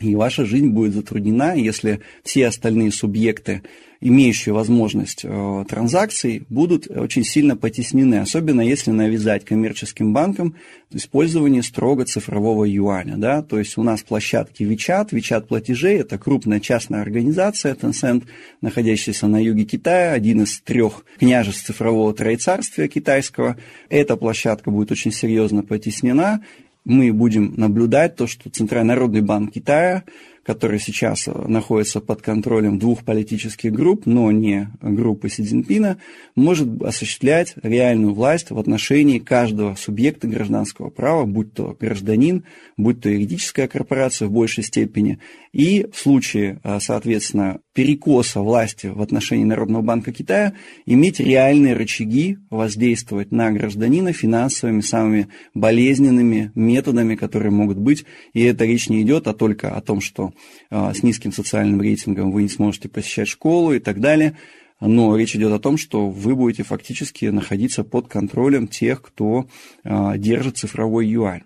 [0.00, 3.62] И ваша жизнь будет затруднена, если все остальные субъекты
[4.00, 10.54] имеющие возможность э, транзакций, будут очень сильно потеснены, особенно если навязать коммерческим банкам
[10.90, 13.16] использование строго цифрового юаня.
[13.18, 13.42] Да?
[13.42, 18.24] То есть у нас площадки WeChat, WeChat платежей, это крупная частная организация Tencent,
[18.62, 23.58] находящаяся на юге Китая, один из трех княжеств цифрового троецарствия китайского.
[23.90, 26.42] Эта площадка будет очень серьезно потеснена,
[26.90, 30.04] мы будем наблюдать то, что Центральный народный банк Китая
[30.42, 35.98] который сейчас находится под контролем двух политических групп, но не группы Си Цзиньпина,
[36.34, 42.44] может осуществлять реальную власть в отношении каждого субъекта гражданского права, будь то гражданин,
[42.76, 45.18] будь то юридическая корпорация в большей степени.
[45.52, 50.54] И в случае, э, соответственно, перекоса власти в отношении Народного банка Китая
[50.86, 58.04] иметь реальные рычаги воздействовать на гражданина финансовыми, самыми болезненными методами, которые могут быть.
[58.32, 60.32] И это речь не идет а только о том, что
[60.70, 64.36] а, с низким социальным рейтингом вы не сможете посещать школу и так далее.
[64.80, 69.46] Но речь идет о том, что вы будете фактически находиться под контролем тех, кто
[69.84, 71.42] а, держит цифровой юань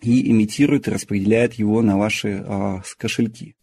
[0.00, 3.54] и имитирует и распределяет его на ваши а, кошельки.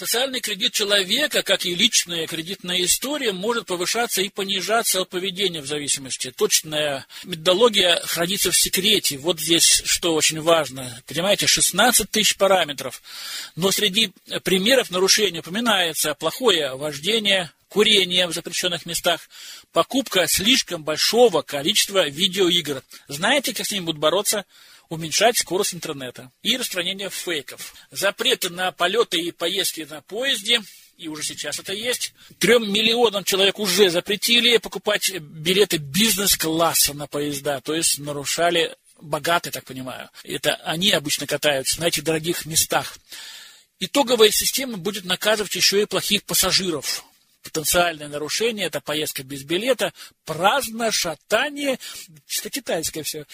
[0.00, 5.66] Социальный кредит человека, как и личная кредитная история, может повышаться и понижаться от поведения в
[5.66, 6.32] зависимости.
[6.34, 9.18] Точная методология хранится в секрете.
[9.18, 11.02] Вот здесь что очень важно.
[11.06, 13.02] Понимаете, 16 тысяч параметров.
[13.56, 14.10] Но среди
[14.42, 19.28] примеров нарушения упоминается плохое вождение, курение в запрещенных местах,
[19.70, 22.82] покупка слишком большого количества видеоигр.
[23.08, 24.46] Знаете, как с ними будут бороться?
[24.90, 27.74] Уменьшать скорость интернета и распространение фейков.
[27.90, 30.60] Запреты на полеты и поездки на поезде
[30.98, 32.12] и уже сейчас это есть.
[32.38, 39.64] Трем миллионам человек уже запретили покупать билеты бизнес-класса на поезда, то есть нарушали богатые, так
[39.64, 40.10] понимаю.
[40.24, 42.98] Это они обычно катаются на этих дорогих местах.
[43.78, 47.04] Итоговая система будет наказывать еще и плохих пассажиров
[47.42, 49.92] потенциальное нарушение, это поездка без билета,
[50.24, 51.78] праздное шатание,
[52.26, 53.26] чисто китайское все,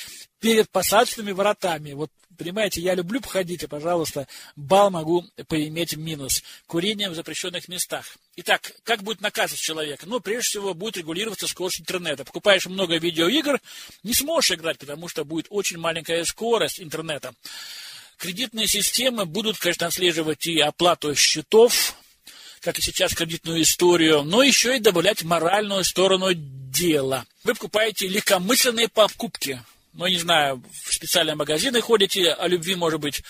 [0.46, 1.92] перед посадочными воротами.
[1.92, 6.44] Вот, понимаете, я люблю походить, и, пожалуйста, бал могу поиметь минус.
[6.68, 8.16] Курение в запрещенных местах.
[8.36, 10.04] Итак, как будет наказывать человека?
[10.06, 12.24] Ну, прежде всего, будет регулироваться скорость интернета.
[12.24, 13.60] Покупаешь много видеоигр,
[14.04, 17.34] не сможешь играть, потому что будет очень маленькая скорость интернета.
[18.16, 21.96] Кредитные системы будут, конечно, отслеживать и оплату счетов,
[22.60, 27.26] как и сейчас кредитную историю, но еще и добавлять моральную сторону дела.
[27.42, 29.60] Вы покупаете легкомысленные покупки.
[29.96, 33.22] Ну, не знаю, в специальные магазины ходите, о любви, может быть,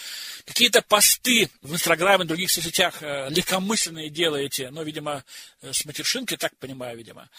[0.44, 5.22] какие-то посты в Инстаграме, в других соцсетях э, легкомысленные делаете, ну, видимо,
[5.62, 7.31] э, с матершинкой, так понимаю, видимо.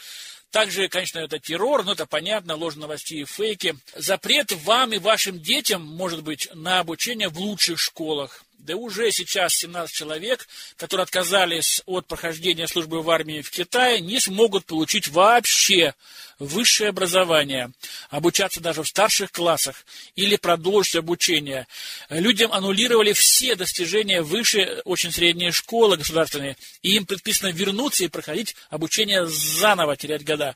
[0.49, 3.75] Также, конечно, это террор, но это понятно, ложные новости и фейки.
[3.97, 8.45] Запрет вам и вашим детям, может быть, на обучение в лучших школах.
[8.57, 14.19] Да уже сейчас 17 человек, которые отказались от прохождения службы в армии в Китае, не
[14.19, 15.93] смогут получить вообще
[16.39, 17.71] высшее образование,
[18.09, 21.67] обучаться даже в старших классах или продолжить обучение.
[22.09, 28.55] Людям аннулировали все достижения выше очень средней школы государственные, и им предписано вернуться и проходить
[28.69, 30.55] обучение заново, терять года.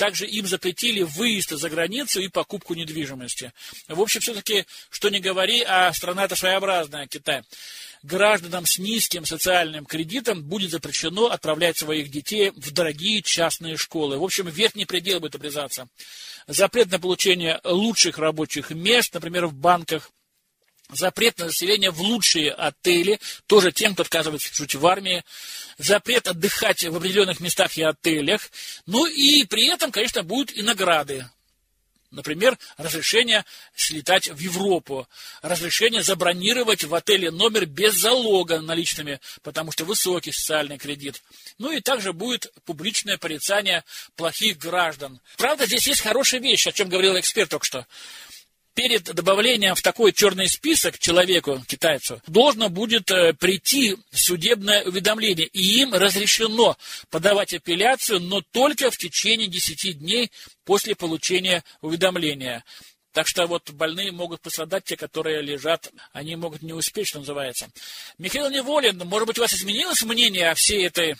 [0.00, 3.52] Также им запретили выезд за границу и покупку недвижимости.
[3.86, 7.42] В общем, все-таки, что не говори, а страна это своеобразная, Китай.
[8.02, 14.16] гражданам с низким социальным кредитом будет запрещено отправлять своих детей в дорогие частные школы.
[14.16, 15.86] В общем, верхний предел будет обрезаться.
[16.46, 20.12] Запрет на получение лучших рабочих мест, например, в банках,
[20.92, 25.24] запрет на заселение в лучшие отели, тоже тем, кто отказывается служить в армии,
[25.78, 28.50] запрет отдыхать в определенных местах и отелях,
[28.86, 31.26] ну и при этом, конечно, будут и награды.
[32.10, 33.44] Например, разрешение
[33.76, 35.06] слетать в Европу,
[35.42, 41.22] разрешение забронировать в отеле номер без залога наличными, потому что высокий социальный кредит.
[41.58, 43.84] Ну и также будет публичное порицание
[44.16, 45.20] плохих граждан.
[45.36, 47.86] Правда, здесь есть хорошая вещь, о чем говорил эксперт только что
[48.80, 55.82] перед добавлением в такой черный список человеку, китайцу, должно будет э, прийти судебное уведомление, и
[55.82, 56.78] им разрешено
[57.10, 60.30] подавать апелляцию, но только в течение 10 дней
[60.64, 62.64] после получения уведомления.
[63.12, 67.68] Так что вот больные могут пострадать, те, которые лежат, они могут не успеть, что называется.
[68.16, 71.16] Михаил Неволин, может быть, у вас изменилось мнение о всей этой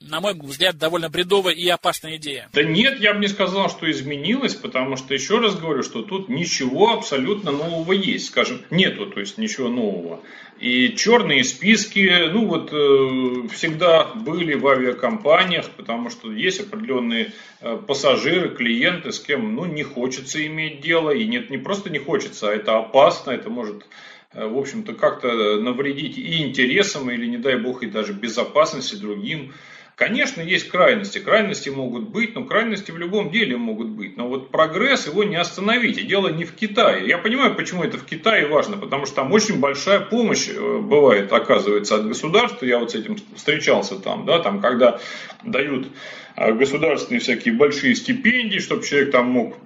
[0.00, 2.48] на мой взгляд, довольно бредовая и опасная идея.
[2.52, 6.28] Да нет, я бы не сказал, что изменилось, потому что, еще раз говорю, что тут
[6.28, 8.26] ничего абсолютно нового есть.
[8.26, 10.20] Скажем, нету, то есть ничего нового.
[10.60, 17.76] И черные списки, ну вот, э, всегда были в авиакомпаниях, потому что есть определенные э,
[17.76, 21.10] пассажиры, клиенты, с кем, ну, не хочется иметь дело.
[21.10, 23.86] И нет, не просто не хочется, а это опасно, это может
[24.32, 29.54] э, в общем-то, как-то навредить и интересам, или, не дай бог, и даже безопасности другим
[29.96, 31.18] Конечно, есть крайности.
[31.18, 34.16] Крайности могут быть, но крайности в любом деле могут быть.
[34.16, 35.98] Но вот прогресс его не остановить.
[35.98, 37.06] И дело не в Китае.
[37.06, 38.76] Я понимаю, почему это в Китае важно.
[38.76, 42.66] Потому что там очень большая помощь э, бывает, оказывается, от государства.
[42.66, 44.26] Я вот с этим встречался там.
[44.26, 44.98] Да, там когда
[45.44, 45.86] дают
[46.34, 49.56] э, государственные всякие большие стипендии, чтобы человек там мог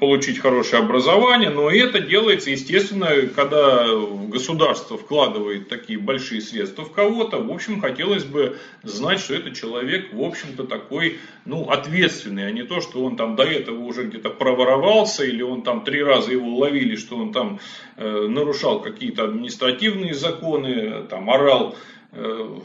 [0.00, 3.86] получить хорошее образование, но это делается, естественно, когда
[4.28, 10.14] государство вкладывает такие большие средства в кого-то, в общем, хотелось бы знать, что это человек,
[10.14, 14.30] в общем-то, такой, ну, ответственный, а не то, что он там до этого уже где-то
[14.30, 17.60] проворовался, или он там три раза его ловили, что он там
[17.98, 21.76] э, нарушал какие-то административные законы, там, орал
[22.12, 22.58] э,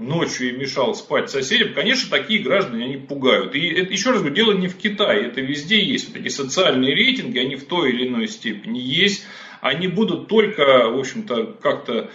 [0.00, 3.54] ночью и мешал спать соседям, конечно, такие граждане, они пугают.
[3.54, 6.08] И это, еще раз говорю, дело не в Китае, это везде есть.
[6.08, 9.26] Вот эти социальные рейтинги, они в той или иной степени есть.
[9.60, 12.10] Они будут только, в общем-то, как-то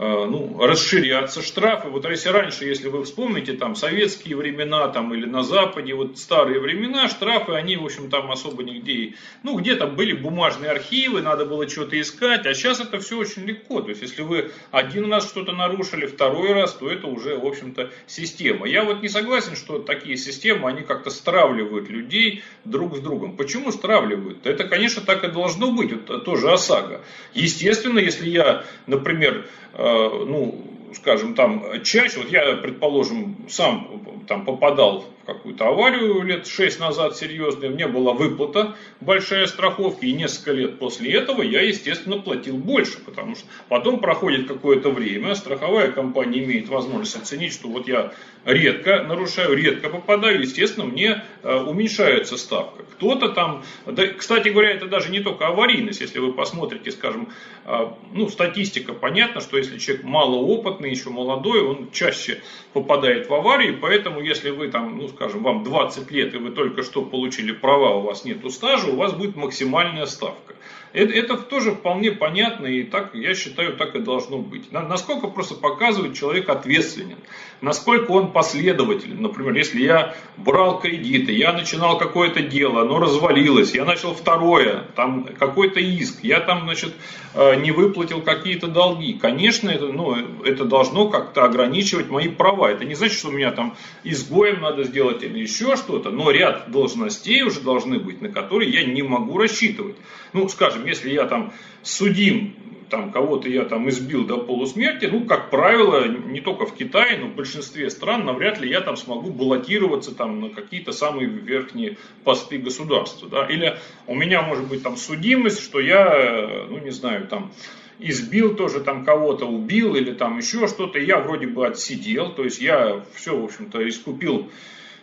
[0.00, 1.88] ну, расширяться штрафы.
[1.88, 6.58] Вот если раньше, если вы вспомните, там, советские времена, там, или на Западе, вот старые
[6.58, 11.68] времена, штрафы, они, в общем, там особо нигде, ну, где-то были бумажные архивы, надо было
[11.68, 13.82] что-то искать, а сейчас это все очень легко.
[13.82, 17.90] То есть, если вы один раз что-то нарушили, второй раз, то это уже, в общем-то,
[18.06, 18.66] система.
[18.66, 23.36] Я вот не согласен, что такие системы, они как-то стравливают людей друг с другом.
[23.36, 24.46] Почему стравливают?
[24.46, 27.02] Это, конечно, так и должно быть, это тоже ОСАГО.
[27.34, 29.89] Естественно, если я, например, э, Э,
[30.26, 30.54] ну,
[30.94, 37.72] скажем, там чаще, вот я, предположим, сам там попадал какую-то аварию лет 6 назад серьезную,
[37.72, 43.36] мне была выплата большая страховки, и несколько лет после этого я, естественно, платил больше, потому
[43.36, 48.12] что потом проходит какое-то время, страховая компания имеет возможность оценить, что вот я
[48.44, 52.84] редко нарушаю, редко попадаю, естественно, мне э, уменьшается ставка.
[52.92, 57.28] Кто-то там, да, кстати говоря, это даже не только аварийность, если вы посмотрите, скажем,
[57.64, 62.40] э, ну, статистика, понятно, что если человек малоопытный, еще молодой, он чаще
[62.72, 66.82] попадает в аварии, поэтому если вы там, ну, скажем, вам 20 лет, и вы только
[66.82, 70.54] что получили права, у вас нет стажа, у вас будет максимальная ставка.
[70.92, 74.72] Это, это тоже вполне понятно, и так, я считаю, так и должно быть.
[74.72, 77.18] Насколько просто показывает человек ответственен,
[77.60, 79.22] насколько он последователен.
[79.22, 85.24] Например, если я брал кредиты, я начинал какое-то дело, оно развалилось, я начал второе, там
[85.38, 86.92] какой-то иск, я там, значит,
[87.34, 89.14] э, не выплатил какие-то долги.
[89.14, 92.70] Конечно, это, ну, это должно как-то ограничивать мои права.
[92.70, 96.70] Это не значит, что у меня там изгоем надо сделать или еще что-то, но ряд
[96.70, 99.96] должностей уже должны быть, на которые я не могу рассчитывать.
[100.32, 102.54] Ну, скажем, если я там судим,
[102.90, 107.28] там кого-то я там избил до полусмерти, ну, как правило, не только в Китае, но
[107.28, 112.58] в большинстве стран навряд ли я там смогу баллотироваться там на какие-то самые верхние посты
[112.58, 117.52] государства, да, или у меня может быть там судимость, что я, ну, не знаю, там,
[118.00, 122.60] избил тоже там кого-то, убил или там еще что-то, я вроде бы отсидел, то есть
[122.60, 124.50] я все, в общем-то, искупил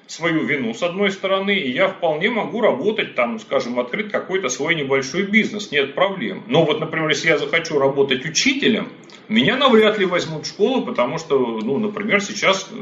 [0.08, 4.76] свою вину с одной стороны, и я вполне могу работать там, скажем, открыть какой-то свой
[4.76, 6.44] небольшой бизнес, нет проблем.
[6.48, 8.90] Но вот, например, если я захочу работать учителем,
[9.28, 12.76] меня навряд ли возьмут в школу, потому что, ну, например, сейчас э,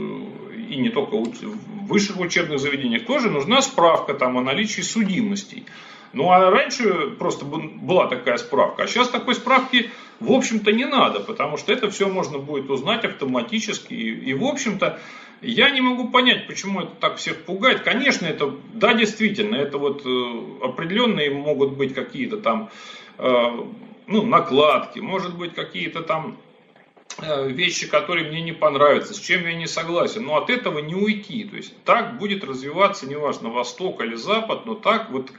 [0.70, 5.66] и не только в высших учебных заведениях тоже нужна справка там о наличии судимостей.
[6.14, 8.84] Ну, а раньше просто была такая справка.
[8.84, 9.92] А сейчас такой справки,
[10.22, 13.94] в общем-то, не надо, потому что это все можно будет узнать автоматически.
[13.94, 15.00] И, и в общем-то,
[15.42, 17.82] я не могу понять, почему это так всех пугает.
[17.82, 22.70] Конечно, это, да, действительно, это вот э, определенные могут быть какие-то там,
[23.18, 23.48] э,
[24.08, 26.38] ну, накладки, может быть, какие-то там
[27.18, 30.26] Э, вещи, которые мне не понравятся, с чем я не согласен.
[30.26, 31.46] Но от этого не уйти.
[31.46, 35.32] То есть так будет развиваться, неважно, Восток или Запад, но так вот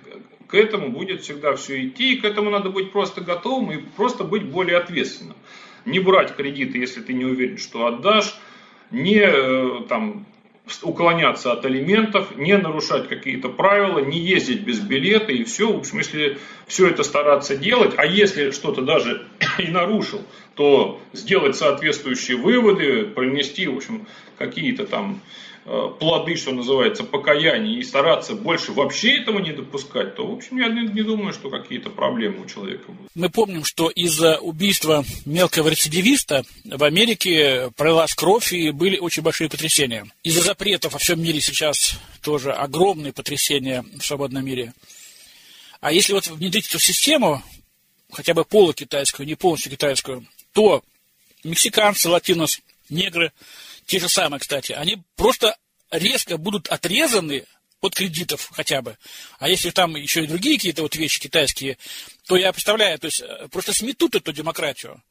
[0.47, 4.25] к этому будет всегда все идти, и к этому надо быть просто готовым и просто
[4.25, 5.37] быть более ответственным.
[5.85, 8.39] Не брать кредиты, если ты не уверен, что отдашь,
[8.91, 10.26] не э, там,
[10.82, 15.72] уклоняться от алиментов, не нарушать какие-то правила, не ездить без билета и все.
[15.72, 19.26] В общем, если все это стараться делать, а если что-то даже
[19.59, 20.22] и нарушил,
[20.55, 24.07] то сделать соответствующие выводы, принести, в общем,
[24.37, 25.20] какие-то там
[25.68, 30.59] Э, плоды, что называется, покаяния и стараться больше вообще этого не допускать, то, в общем,
[30.59, 33.11] я не, думаю, что какие-то проблемы у человека будут.
[33.16, 39.51] Мы помним, что из-за убийства мелкого рецидивиста в Америке пролилась кровь и были очень большие
[39.51, 40.07] потрясения.
[40.22, 44.72] Из-за запретов во всем мире сейчас тоже огромные потрясения в свободном мире.
[45.80, 47.43] А если вот внедрить эту систему,
[48.12, 50.84] хотя бы полукитайскую, не полностью китайскую, то
[51.43, 53.32] мексиканцы, латинос, негры–
[53.87, 55.57] те же самые, кстати, они просто
[55.91, 57.47] резко будут отрезаны
[57.80, 58.99] от кредитов хотя бы.
[59.39, 61.78] А если там еще и другие какие-то вот вещи китайские,
[62.26, 65.03] то я представляю, то есть э, просто сметут эту демократию.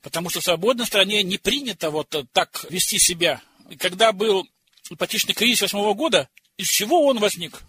[0.00, 3.42] Потому что в свободной стране не принято вот так вести себя.
[3.78, 4.46] когда был
[4.88, 7.60] ипотечный кризис восьмого года, из чего он возник?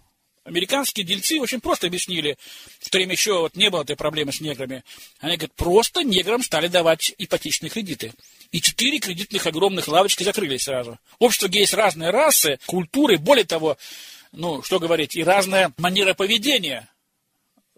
[0.43, 2.37] Американские дельцы очень просто объяснили,
[2.79, 4.83] в то время еще вот не было этой проблемы с неграми.
[5.19, 8.13] Они говорят, просто неграм стали давать ипотечные кредиты
[8.51, 10.99] и четыре кредитных огромных лавочки закрылись сразу.
[11.19, 13.77] Общество, где есть разные расы, культуры, более того,
[14.31, 16.87] ну, что говорить, и разная манера поведения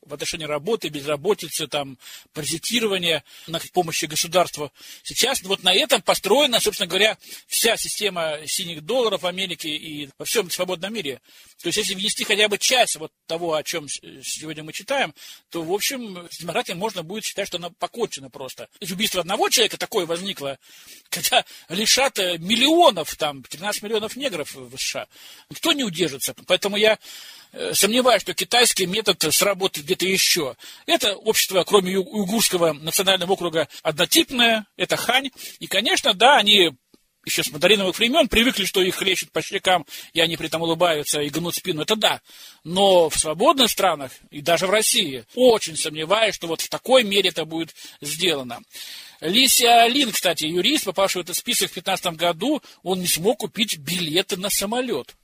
[0.06, 1.98] в отношении работы, безработицы, там,
[2.34, 4.72] паразитирования, на помощи государству.
[5.04, 10.26] Сейчас вот на этом построена, собственно говоря, вся система синих долларов в Америке и во
[10.26, 11.22] всем свободном мире.
[11.62, 15.14] То есть, если внести хотя бы часть вот того, о чем сегодня мы читаем,
[15.50, 18.68] то, в общем, с демократией можно будет считать, что она покончена просто.
[18.80, 20.60] Из убийства одного человека такое возникло,
[21.10, 25.08] когда лишат миллионов, там, 13 миллионов негров в США.
[25.50, 26.34] Никто не удержится.
[26.46, 27.43] Поэтому я Э,
[27.74, 30.56] сомневаюсь, что китайский метод сработает где-то еще.
[30.86, 35.30] Это общество, кроме уйгурского национального округа, однотипное, это хань.
[35.60, 36.72] И, конечно, да, они
[37.26, 41.22] еще с мандариновых времен привыкли, что их лечат по щекам, и они при этом улыбаются
[41.22, 42.22] и гнут спину, это да.
[42.64, 47.30] Но в свободных странах, и даже в России, очень сомневаюсь, что вот в такой мере
[47.30, 48.60] это будет сделано.
[49.22, 53.78] Лися Лин, кстати, юрист, попавший в этот список в 2015 году, он не смог купить
[53.78, 55.16] билеты на самолет.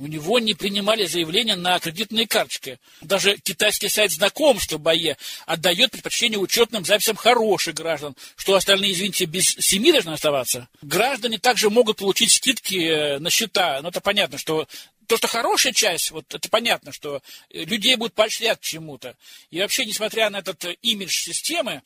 [0.00, 2.78] У него не принимали заявления на кредитные карточки.
[3.02, 9.44] Даже китайский сайт знакомства БАЕ отдает предпочтение учетным записям хороших граждан, что остальные, извините, без
[9.44, 10.70] семьи должны оставаться.
[10.80, 13.76] Граждане также могут получить скидки э, на счета.
[13.76, 14.66] Но ну, это понятно, что
[15.06, 17.20] то, что хорошая часть, вот это понятно, что
[17.50, 19.16] людей будут поощрять к чему-то.
[19.50, 21.82] И вообще, несмотря на этот имидж системы,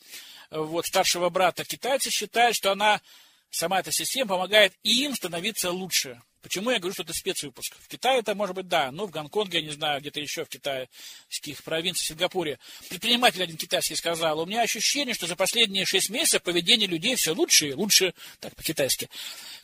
[0.52, 3.00] вот, старшего брата, китайцы считают, что она,
[3.50, 6.20] сама эта система помогает им становиться лучше.
[6.44, 7.74] Почему я говорю, что это спецвыпуск?
[7.80, 10.50] В Китае это может быть да, но в Гонконге, я не знаю, где-то еще в
[10.50, 12.58] китайских провинциях, в Сингапуре.
[12.90, 17.32] Предприниматель один китайский сказал, у меня ощущение, что за последние шесть месяцев поведение людей все
[17.32, 19.08] лучше и лучше, так по-китайски.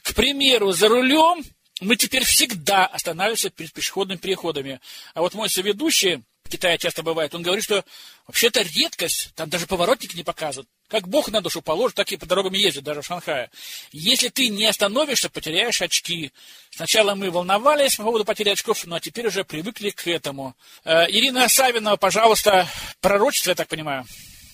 [0.03, 1.45] К примеру, за рулем
[1.83, 4.81] мы теперь всегда останавливаемся перед пешеходными переходами.
[5.12, 7.84] А вот мой соведущий, Китае часто бывает, он говорит, что
[8.26, 10.68] вообще это редкость, там даже поворотник не показывают.
[10.88, 13.51] Как Бог на душу положит, так и по дорогам ездят, даже в Шанхае.
[13.92, 16.32] Если ты не остановишься, потеряешь очки.
[16.70, 20.57] Сначала мы волновались по поводу потери очков, но теперь уже привыкли к этому.
[20.84, 22.68] Э, Ирина Савинова, пожалуйста,
[23.01, 24.05] пророчество, я так понимаю.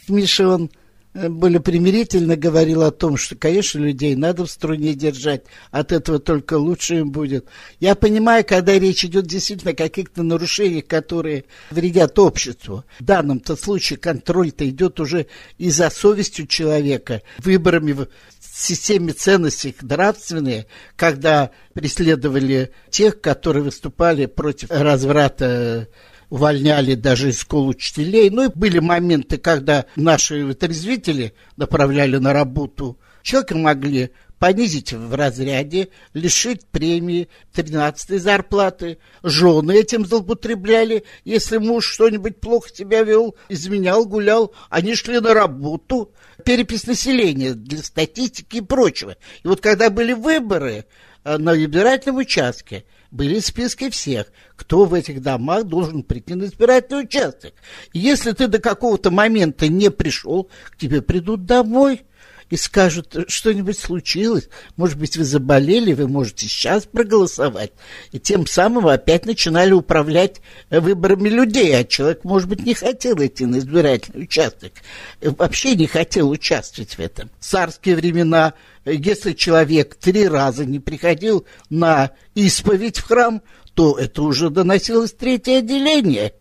[0.08, 0.70] Миша, он
[1.16, 6.54] более примирительно говорил о том, что, конечно, людей надо в струне держать, от этого только
[6.54, 7.46] лучше им будет.
[7.80, 12.84] Я понимаю, когда речь идет действительно о каких-то нарушениях, которые вредят обществу.
[13.00, 15.26] В данном-то случае контроль-то идет уже
[15.58, 18.08] и за совестью человека, выборами в
[18.40, 25.88] системе ценностей нравственные, когда преследовали тех, которые выступали против разврата
[26.30, 28.30] увольняли даже из школ учителей.
[28.30, 32.98] Ну и были моменты, когда наши трезвители направляли на работу.
[33.22, 38.98] Человека могли понизить в разряде, лишить премии, 13 зарплаты.
[39.22, 41.04] Жены этим злоупотребляли.
[41.24, 46.12] Если муж что-нибудь плохо себя вел, изменял, гулял, они шли на работу.
[46.44, 49.16] Перепись населения для статистики и прочего.
[49.42, 50.84] И вот когда были выборы
[51.24, 52.84] э, на избирательном участке,
[53.16, 57.54] были списки всех, кто в этих домах должен прийти на избирательный участок.
[57.92, 62.02] Если ты до какого-то момента не пришел, к тебе придут домой
[62.50, 67.72] и скажут, что-нибудь случилось, может быть, вы заболели, вы можете сейчас проголосовать.
[68.12, 70.40] И тем самым опять начинали управлять
[70.70, 74.72] выборами людей, а человек, может быть, не хотел идти на избирательный участок,
[75.20, 77.30] вообще не хотел участвовать в этом.
[77.40, 78.54] В царские времена
[78.86, 83.42] если человек три раза не приходил на исповедь в храм,
[83.74, 86.34] то это уже доносилось третье отделение.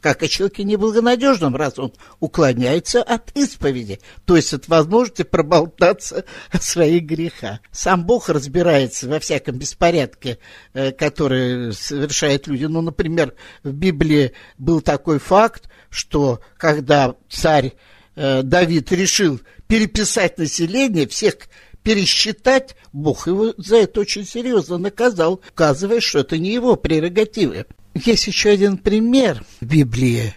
[0.00, 6.58] Как о человеке неблагонадежном, раз он уклоняется от исповеди, то есть от возможности проболтаться о
[6.58, 7.58] своих грехах.
[7.72, 10.38] Сам Бог разбирается во всяком беспорядке,
[10.72, 12.66] э, который совершают люди.
[12.66, 13.34] Ну, например,
[13.64, 17.72] в Библии был такой факт, что когда царь
[18.14, 21.34] э, Давид решил переписать население, всех
[21.82, 27.66] пересчитать, Бог его за это очень серьезно наказал, указывая, что это не его прерогативы.
[28.04, 30.34] Есть еще один пример в Библии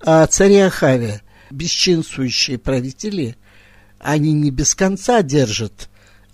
[0.00, 1.22] о царе Ахаве.
[1.50, 3.36] Бесчинствующие правители,
[3.98, 5.88] они не без конца держат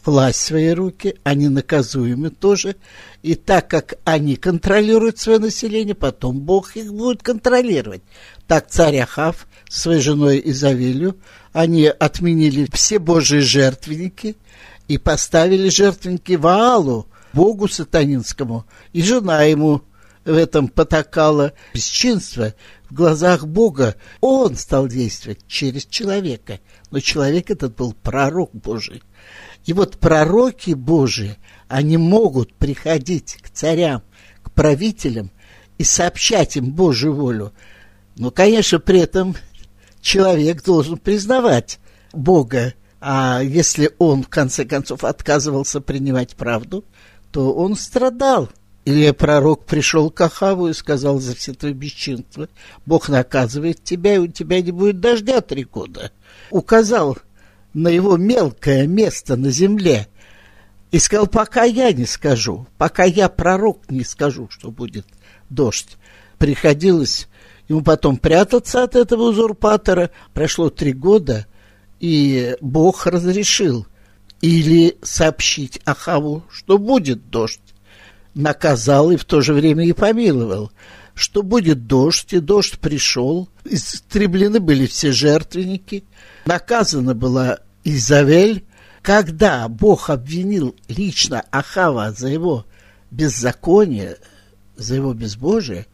[0.05, 2.77] власть в свои руки, они наказуемы тоже.
[3.23, 8.03] И так как они контролируют свое население, потом Бог их будет контролировать.
[8.47, 11.17] Так царь Ахав с своей женой Изавелью,
[11.53, 14.37] они отменили все божьи жертвенники–
[14.91, 19.83] и поставили жертвенники Ваалу, богу сатанинскому, и жена ему
[20.31, 22.55] в этом потакала бесчинство
[22.89, 23.97] в глазах Бога.
[24.21, 26.61] Он стал действовать через человека,
[26.91, 29.03] но человек этот был пророк Божий.
[29.65, 31.37] И вот пророки Божии,
[31.69, 34.03] они могут приходить к царям,
[34.43, 35.31] к правителям
[35.79, 37.53] и сообщать им Божью волю.
[38.17, 39.37] Но, конечно, при этом
[40.01, 41.79] человек должен признавать
[42.13, 46.85] Бога а если он, в конце концов, отказывался принимать правду,
[47.33, 48.51] то он страдал.
[48.85, 52.49] Или пророк пришел к Ахаву и сказал за все твои бесчинства,
[52.87, 56.13] Бог наказывает тебя, и у тебя не будет дождя три года.
[56.51, 57.19] Указал
[57.75, 60.09] на его мелкое место на земле
[60.91, 65.07] и сказал, пока я не скажу, пока я пророк не скажу, что будет
[65.51, 65.99] дождь.
[66.39, 67.29] Приходилось
[67.69, 70.11] ему потом прятаться от этого узурпатора.
[70.33, 71.47] Прошло три года,
[72.01, 73.87] и Бог разрешил
[74.41, 77.61] или сообщить Ахаву, что будет дождь.
[78.35, 80.71] Наказал и в то же время и помиловал,
[81.15, 86.05] что будет дождь, и дождь пришел, истреблены были все жертвенники,
[86.47, 88.65] наказана была Изавель.
[89.03, 92.67] Когда Бог обвинил лично Ахава за его
[93.11, 94.19] беззаконие,
[94.77, 95.87] за его безбожие,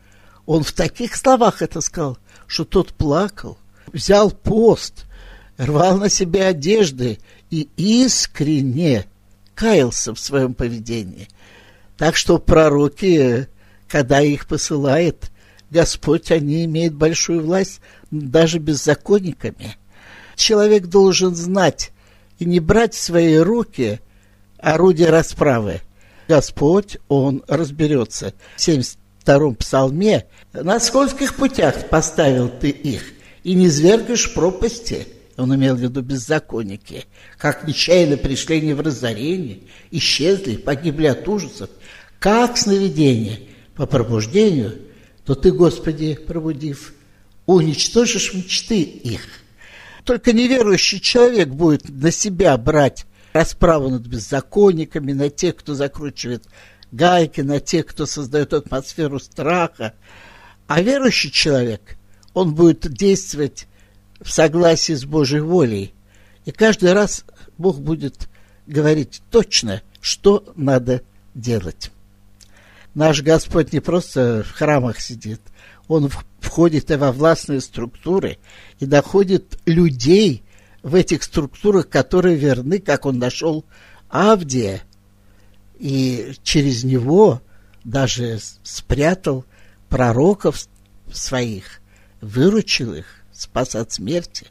[0.45, 3.59] он в таких словах это сказал, что тот плакал,
[3.93, 5.07] взял пост,
[5.57, 7.18] рвал на себе одежды
[7.51, 9.07] и искренне
[9.55, 11.28] каялся в своем поведении.
[11.97, 13.49] Так что пророки,
[13.88, 15.30] когда их посылает
[15.70, 17.80] Господь, они имеют большую власть
[18.11, 19.76] даже беззаконниками.
[20.36, 21.92] Человек должен знать
[22.38, 24.01] и не брать в свои руки
[24.59, 25.80] орудие расправы.
[26.28, 28.34] Господь, Он разберется.
[28.57, 33.03] В 72-м псалме «На скольких путях поставил ты их,
[33.42, 35.07] и не звергаешь пропасти?»
[35.37, 37.05] Он имел в виду беззаконники,
[37.37, 39.61] как нечаянно пришли они в разорение,
[39.91, 41.70] исчезли, погибли от ужасов,
[42.18, 43.41] как сновидение
[43.74, 44.78] по пробуждению,
[45.24, 46.95] то ты, Господи, пробудив,
[47.45, 49.20] уничтожишь мечты их.
[50.05, 56.45] Только неверующий человек будет на себя брать расправу над беззаконниками, на тех, кто закручивает
[56.93, 59.95] гайки, на тех, кто создает атмосферу страха.
[60.66, 61.97] А верующий человек,
[62.32, 63.66] он будет действовать
[64.21, 65.95] в согласии с Божьей волей.
[66.45, 67.25] И каждый раз
[67.59, 68.29] Бог будет
[68.67, 71.03] говорить точно, что надо
[71.35, 71.91] делать.
[72.95, 75.41] Наш Господь не просто в храмах сидит,
[75.89, 76.11] Он
[76.41, 78.39] входит и во властные структуры
[78.79, 80.45] и доходит людей
[80.83, 83.64] в этих структурах, которые верны, как Он нашел
[84.09, 84.83] Авдия,
[85.79, 87.43] и через него
[87.85, 89.45] даже спрятал
[89.89, 90.67] пророков
[91.12, 91.81] своих,
[92.21, 94.47] выручил их спас от смерти.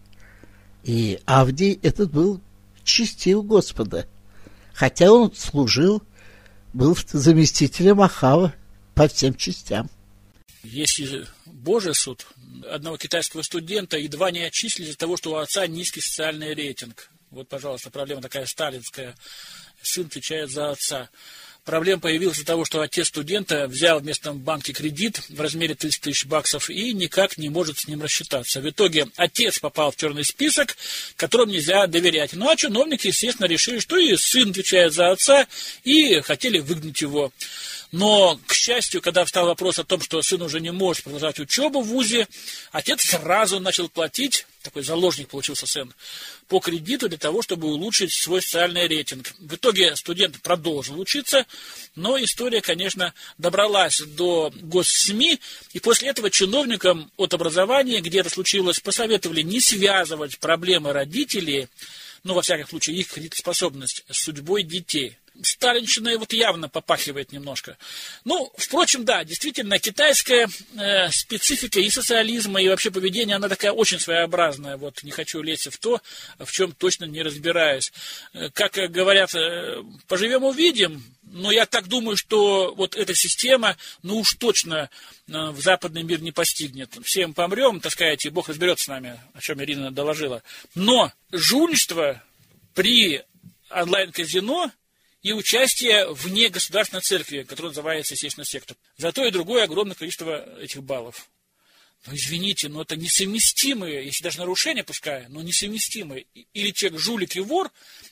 [0.84, 2.42] И Авдий этот был
[2.84, 4.08] чистил Господа,
[4.74, 6.04] хотя он служил,
[6.74, 8.54] был заместителем Ахава
[8.94, 9.90] по всем частям.
[10.64, 12.28] Если Божий суд,
[12.70, 17.10] одного китайского студента едва не отчислили из-за того, что у отца низкий социальный рейтинг.
[17.32, 19.16] Вот, пожалуйста, проблема такая сталинская.
[19.82, 21.10] Сын отвечает за отца.
[21.66, 26.00] Проблема появилась из-за того, что отец студента взял в местном банке кредит в размере 30
[26.00, 28.62] тысяч баксов и никак не может с ним рассчитаться.
[28.62, 30.78] В итоге отец попал в черный список,
[31.16, 32.34] которому нельзя доверять.
[32.34, 35.48] Ну а чиновники, естественно, решили, что и сын отвечает за отца,
[35.84, 37.34] и хотели выгнать его.
[37.92, 41.82] Но, к счастью, когда встал вопрос о том, что сын уже не может продолжать учебу
[41.82, 42.28] в ВУЗе,
[42.74, 45.94] отец сразу начал платить, такой заложник получился сын,
[46.48, 49.34] по кредиту для того, чтобы улучшить свой социальный рейтинг.
[49.40, 51.46] В итоге студент продолжил учиться,
[51.96, 55.40] но история, конечно, добралась до госсми,
[55.74, 61.70] и после этого чиновникам от образования, где это случилось, посоветовали не связывать проблемы родителей,
[62.24, 67.78] ну, во всяком случае, их кредитоспособность с судьбой детей– сталинщина вот явно попахивает немножко.
[68.24, 74.00] Ну, впрочем, да, действительно, китайская э, специфика и социализма, и вообще поведение, она такая очень
[74.00, 74.78] своеобразная.
[74.78, 76.02] Вот не хочу лезть в то,
[76.40, 77.92] в чем точно не разбираюсь.
[78.34, 84.20] Э, как говорят, э, поживем увидим, но я так думаю, что вот эта система, ну
[84.20, 84.90] уж точно
[85.28, 86.92] э, в западный мир не постигнет.
[87.04, 90.44] Всем помрем, так сказать, и Бог разберется с нами, о чем Ирина доложила.
[90.76, 92.24] Но жульничество
[92.74, 93.24] при
[93.70, 94.72] онлайн-казино–
[95.26, 98.78] и участие вне государственной церкви, которая называется, естественно, сектор.
[98.98, 101.28] За то и другое огромное количество этих баллов.
[102.06, 106.28] Но извините, но это несовместимые, если даже нарушения пускай, но несовместимые.
[106.54, 107.72] Или человек жулик и вор,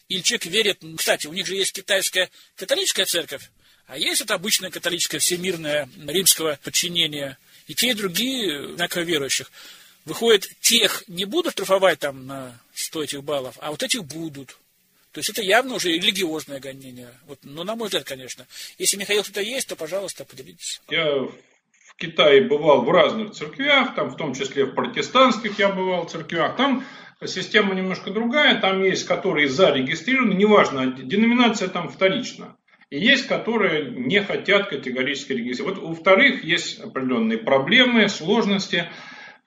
[0.10, 0.80] или человек верит...
[0.98, 3.48] Кстати, у них же есть китайская католическая церковь,
[3.86, 7.38] а есть вот обычная католическая всемирная римского подчинения.
[7.68, 9.52] И те, и другие одинаково верующих.
[10.06, 14.58] Выходит, тех не будут штрафовать там на 100 этих баллов, а вот этих будут.
[15.14, 17.10] То есть это явно уже религиозное гонение.
[17.28, 18.48] Вот, ну, на мой взгляд, конечно.
[18.80, 20.82] Если Михаил что-то есть, то, пожалуйста, поделитесь.
[20.90, 26.08] Я в Китае бывал в разных церквях, там в том числе в протестантских я бывал
[26.08, 26.56] в церквях.
[26.56, 26.84] Там
[27.26, 32.58] система немножко другая, там есть, которые зарегистрированы, неважно, деноминация там вторична.
[32.90, 35.78] И есть, которые не хотят категорически регистрировать.
[35.78, 38.90] Вот у вторых есть определенные проблемы, сложности.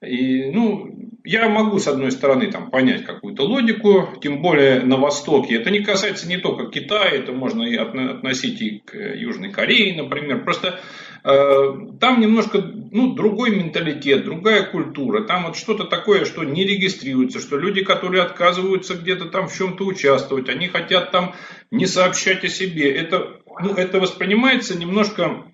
[0.03, 5.57] И, ну, я могу, с одной стороны, там, понять какую-то логику, тем более на Востоке.
[5.57, 10.45] Это не касается не только Китая, это можно и относить и к Южной Корее, например.
[10.45, 10.81] Просто
[11.25, 15.25] э, там немножко ну, другой менталитет, другая культура.
[15.25, 19.85] Там вот что-то такое, что не регистрируется, что люди, которые отказываются где-то там в чем-то
[19.85, 21.35] участвовать, они хотят там
[21.71, 22.95] не сообщать о себе.
[22.95, 25.45] Это, ну, это воспринимается немножко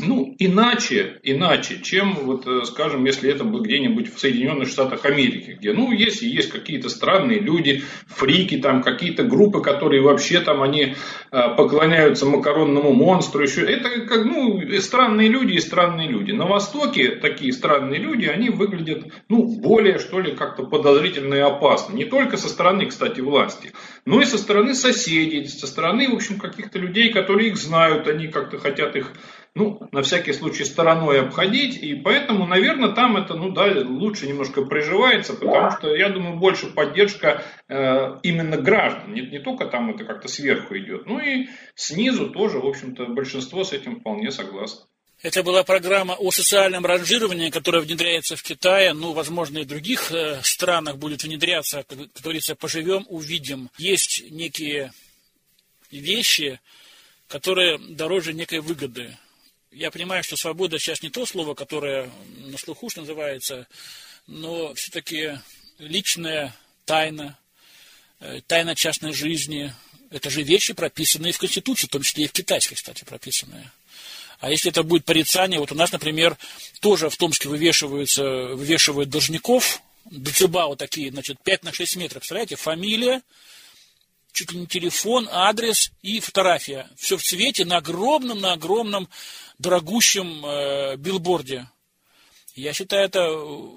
[0.00, 5.56] ну, иначе, иначе, чем, вот, э, скажем, если это бы где-нибудь в Соединенных Штатах Америки,
[5.58, 10.94] где, ну, если есть какие-то странные люди, фрики, там, какие-то группы, которые вообще там, они
[11.30, 16.32] э, поклоняются макаронному монстру, еще, это, как, ну, странные люди и странные люди.
[16.32, 21.94] На Востоке такие странные люди, они выглядят, ну, более, что ли, как-то подозрительно и опасно.
[21.94, 23.72] Не только со стороны, кстати, власти,
[24.06, 28.28] но и со стороны соседей, со стороны, в общем, каких-то людей, которые их знают, они
[28.28, 29.12] как-то хотят их
[29.54, 34.62] ну, на всякий случай стороной обходить, и поэтому, наверное, там это, ну да, лучше немножко
[34.62, 40.04] приживается, потому что, я думаю, больше поддержка э, именно граждан, не, не только там это
[40.04, 44.86] как-то сверху идет, ну и снизу тоже, в общем-то, большинство с этим вполне согласно.
[45.20, 50.10] Это была программа о социальном ранжировании, которая внедряется в Китае, ну, возможно, и в других
[50.12, 53.70] э, странах будет внедряться, как говорится, поживем, увидим.
[53.76, 54.92] Есть некие
[55.90, 56.58] вещи,
[57.28, 59.16] которые дороже некой выгоды
[59.72, 63.66] я понимаю, что свобода сейчас не то слово, которое на слуху что называется,
[64.26, 65.38] но все-таки
[65.78, 66.54] личная
[66.84, 67.38] тайна,
[68.20, 69.72] э, тайна частной жизни,
[70.10, 73.70] это же вещи, прописанные в Конституции, в том числе и в китайской, кстати, прописанные.
[74.40, 76.36] А если это будет порицание, вот у нас, например,
[76.80, 83.22] тоже в Томске вывешиваются, вывешивают должников, децибалы такие, значит, 5 на 6 метров, представляете, фамилия,
[84.32, 86.88] чуть ли не телефон, адрес и фотография.
[86.96, 89.08] Все в цвете на огромном, на огромном
[89.58, 91.68] дорогущем э, билборде.
[92.54, 93.68] Я считаю, это э,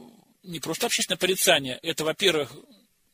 [0.44, 2.52] не просто общественное порицание, это, во-первых,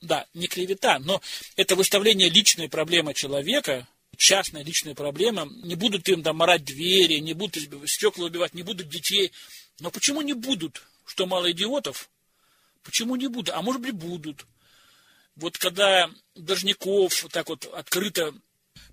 [0.01, 1.21] да, не клевета, но
[1.55, 3.87] это выставление личной проблемы человека,
[4.17, 5.47] частная личная проблема.
[5.63, 9.31] Не будут им там морать двери, не будут стекла убивать, не будут детей.
[9.79, 10.83] Но почему не будут?
[11.05, 12.09] Что мало идиотов?
[12.83, 13.53] Почему не будут?
[13.53, 14.45] А может быть будут.
[15.35, 18.33] Вот когда должников так вот открыто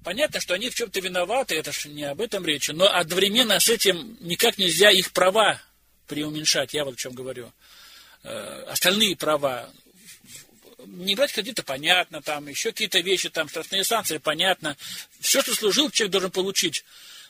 [0.04, 3.68] Понятно, что они в чем-то виноваты, это же не об этом речь, но одновременно с
[3.68, 5.60] этим никак нельзя их права
[6.06, 7.52] преуменьшать, я вот о чем говорю.
[8.22, 9.70] Э, остальные права.
[10.86, 14.76] Не брать кредита, понятно, там еще какие-то вещи, там штрафные санкции, понятно.
[15.20, 16.84] Все, что служил, человек должен получить.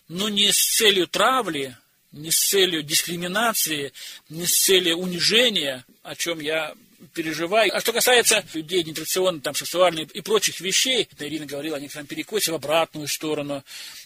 [0.07, 1.77] Но не с целью травли,
[2.13, 3.93] не с целью дискриминации,
[4.29, 6.75] не с целью унижения, о чем я
[7.15, 7.75] переживаю.
[7.75, 12.53] А что касается людей нетрадиционных, там, сексуальных и прочих вещей, Ирина говорила о некотором перекосе
[12.53, 13.65] в обратную сторону.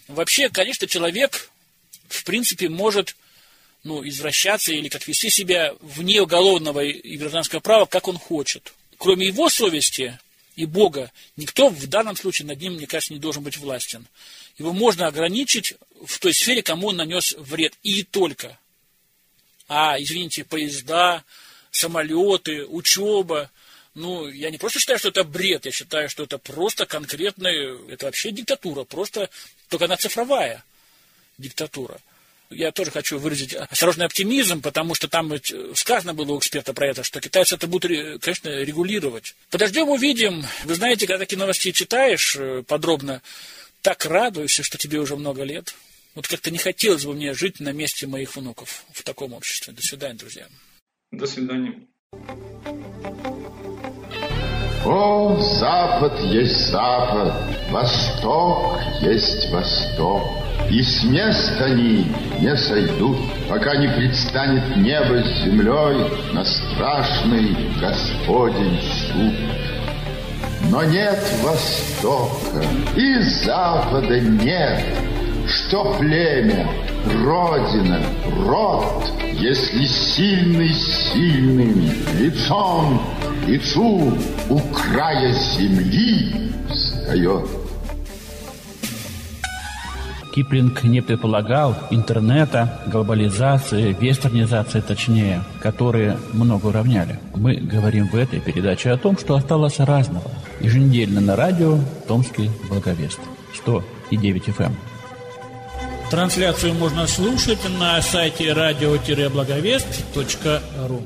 [0.09, 1.51] Вообще, конечно, человек,
[2.09, 3.17] в принципе, может
[3.85, 8.73] ну, извращаться или как вести себя вне уголовного и гражданского права, как он хочет.
[8.99, 10.19] Кроме его совести
[10.55, 14.07] и Бога, никто в данном случае над ним, мне кажется, не должен быть властен.
[14.59, 15.75] Его можно ограничить
[16.05, 17.75] в той сфере, кому он нанес вред.
[17.83, 18.59] И только.
[19.67, 21.25] А, извините, поезда,
[21.73, 23.51] самолеты, учеба.
[23.95, 28.07] Ну, я не просто считаю, что это бред, я считаю, что это просто конкретная, это
[28.07, 29.29] вообще диктатура, просто,
[29.69, 30.65] только она цифровая
[31.37, 32.01] диктатура.
[32.49, 35.33] Я тоже хочу выразить осторожный оптимизм, потому что там
[35.75, 39.35] сказано было у эксперта про это, что китайцы это будут, конечно, регулировать.
[39.51, 40.45] Подождем, увидим.
[40.65, 43.23] Вы знаете, когда такие новости читаешь э, подробно,
[43.81, 45.75] так радуешься, что тебе уже много лет.
[46.15, 49.73] Вот как-то не хотелось бы мне жить на месте моих внуков в таком обществе.
[49.73, 50.47] До свидания, друзья.
[51.13, 51.75] До свидания.
[54.87, 57.35] О, Запад есть Запад,
[57.71, 60.23] Восток есть Восток.
[60.71, 62.07] И с места они
[62.41, 69.35] не сойдут, пока не предстанет небо с землей на страшный Господень суд.
[70.71, 72.65] Но нет Востока
[72.97, 74.83] и Запада нет,
[75.73, 76.69] что племя,
[77.25, 77.99] родина,
[78.45, 83.01] род, если сильный сильным лицом
[83.47, 84.13] лицу
[84.51, 87.49] у края земли встает.
[90.35, 97.19] Киплинг не предполагал интернета, глобализации, вестернизации точнее, которые много уравняли.
[97.35, 100.31] Мы говорим в этой передаче о том, что осталось разного.
[100.61, 103.21] Еженедельно на радио «Томский благовест»
[103.65, 104.73] 100,9 FM.
[106.13, 111.03] Трансляцию можно слушать на сайте radio-благовест.ру.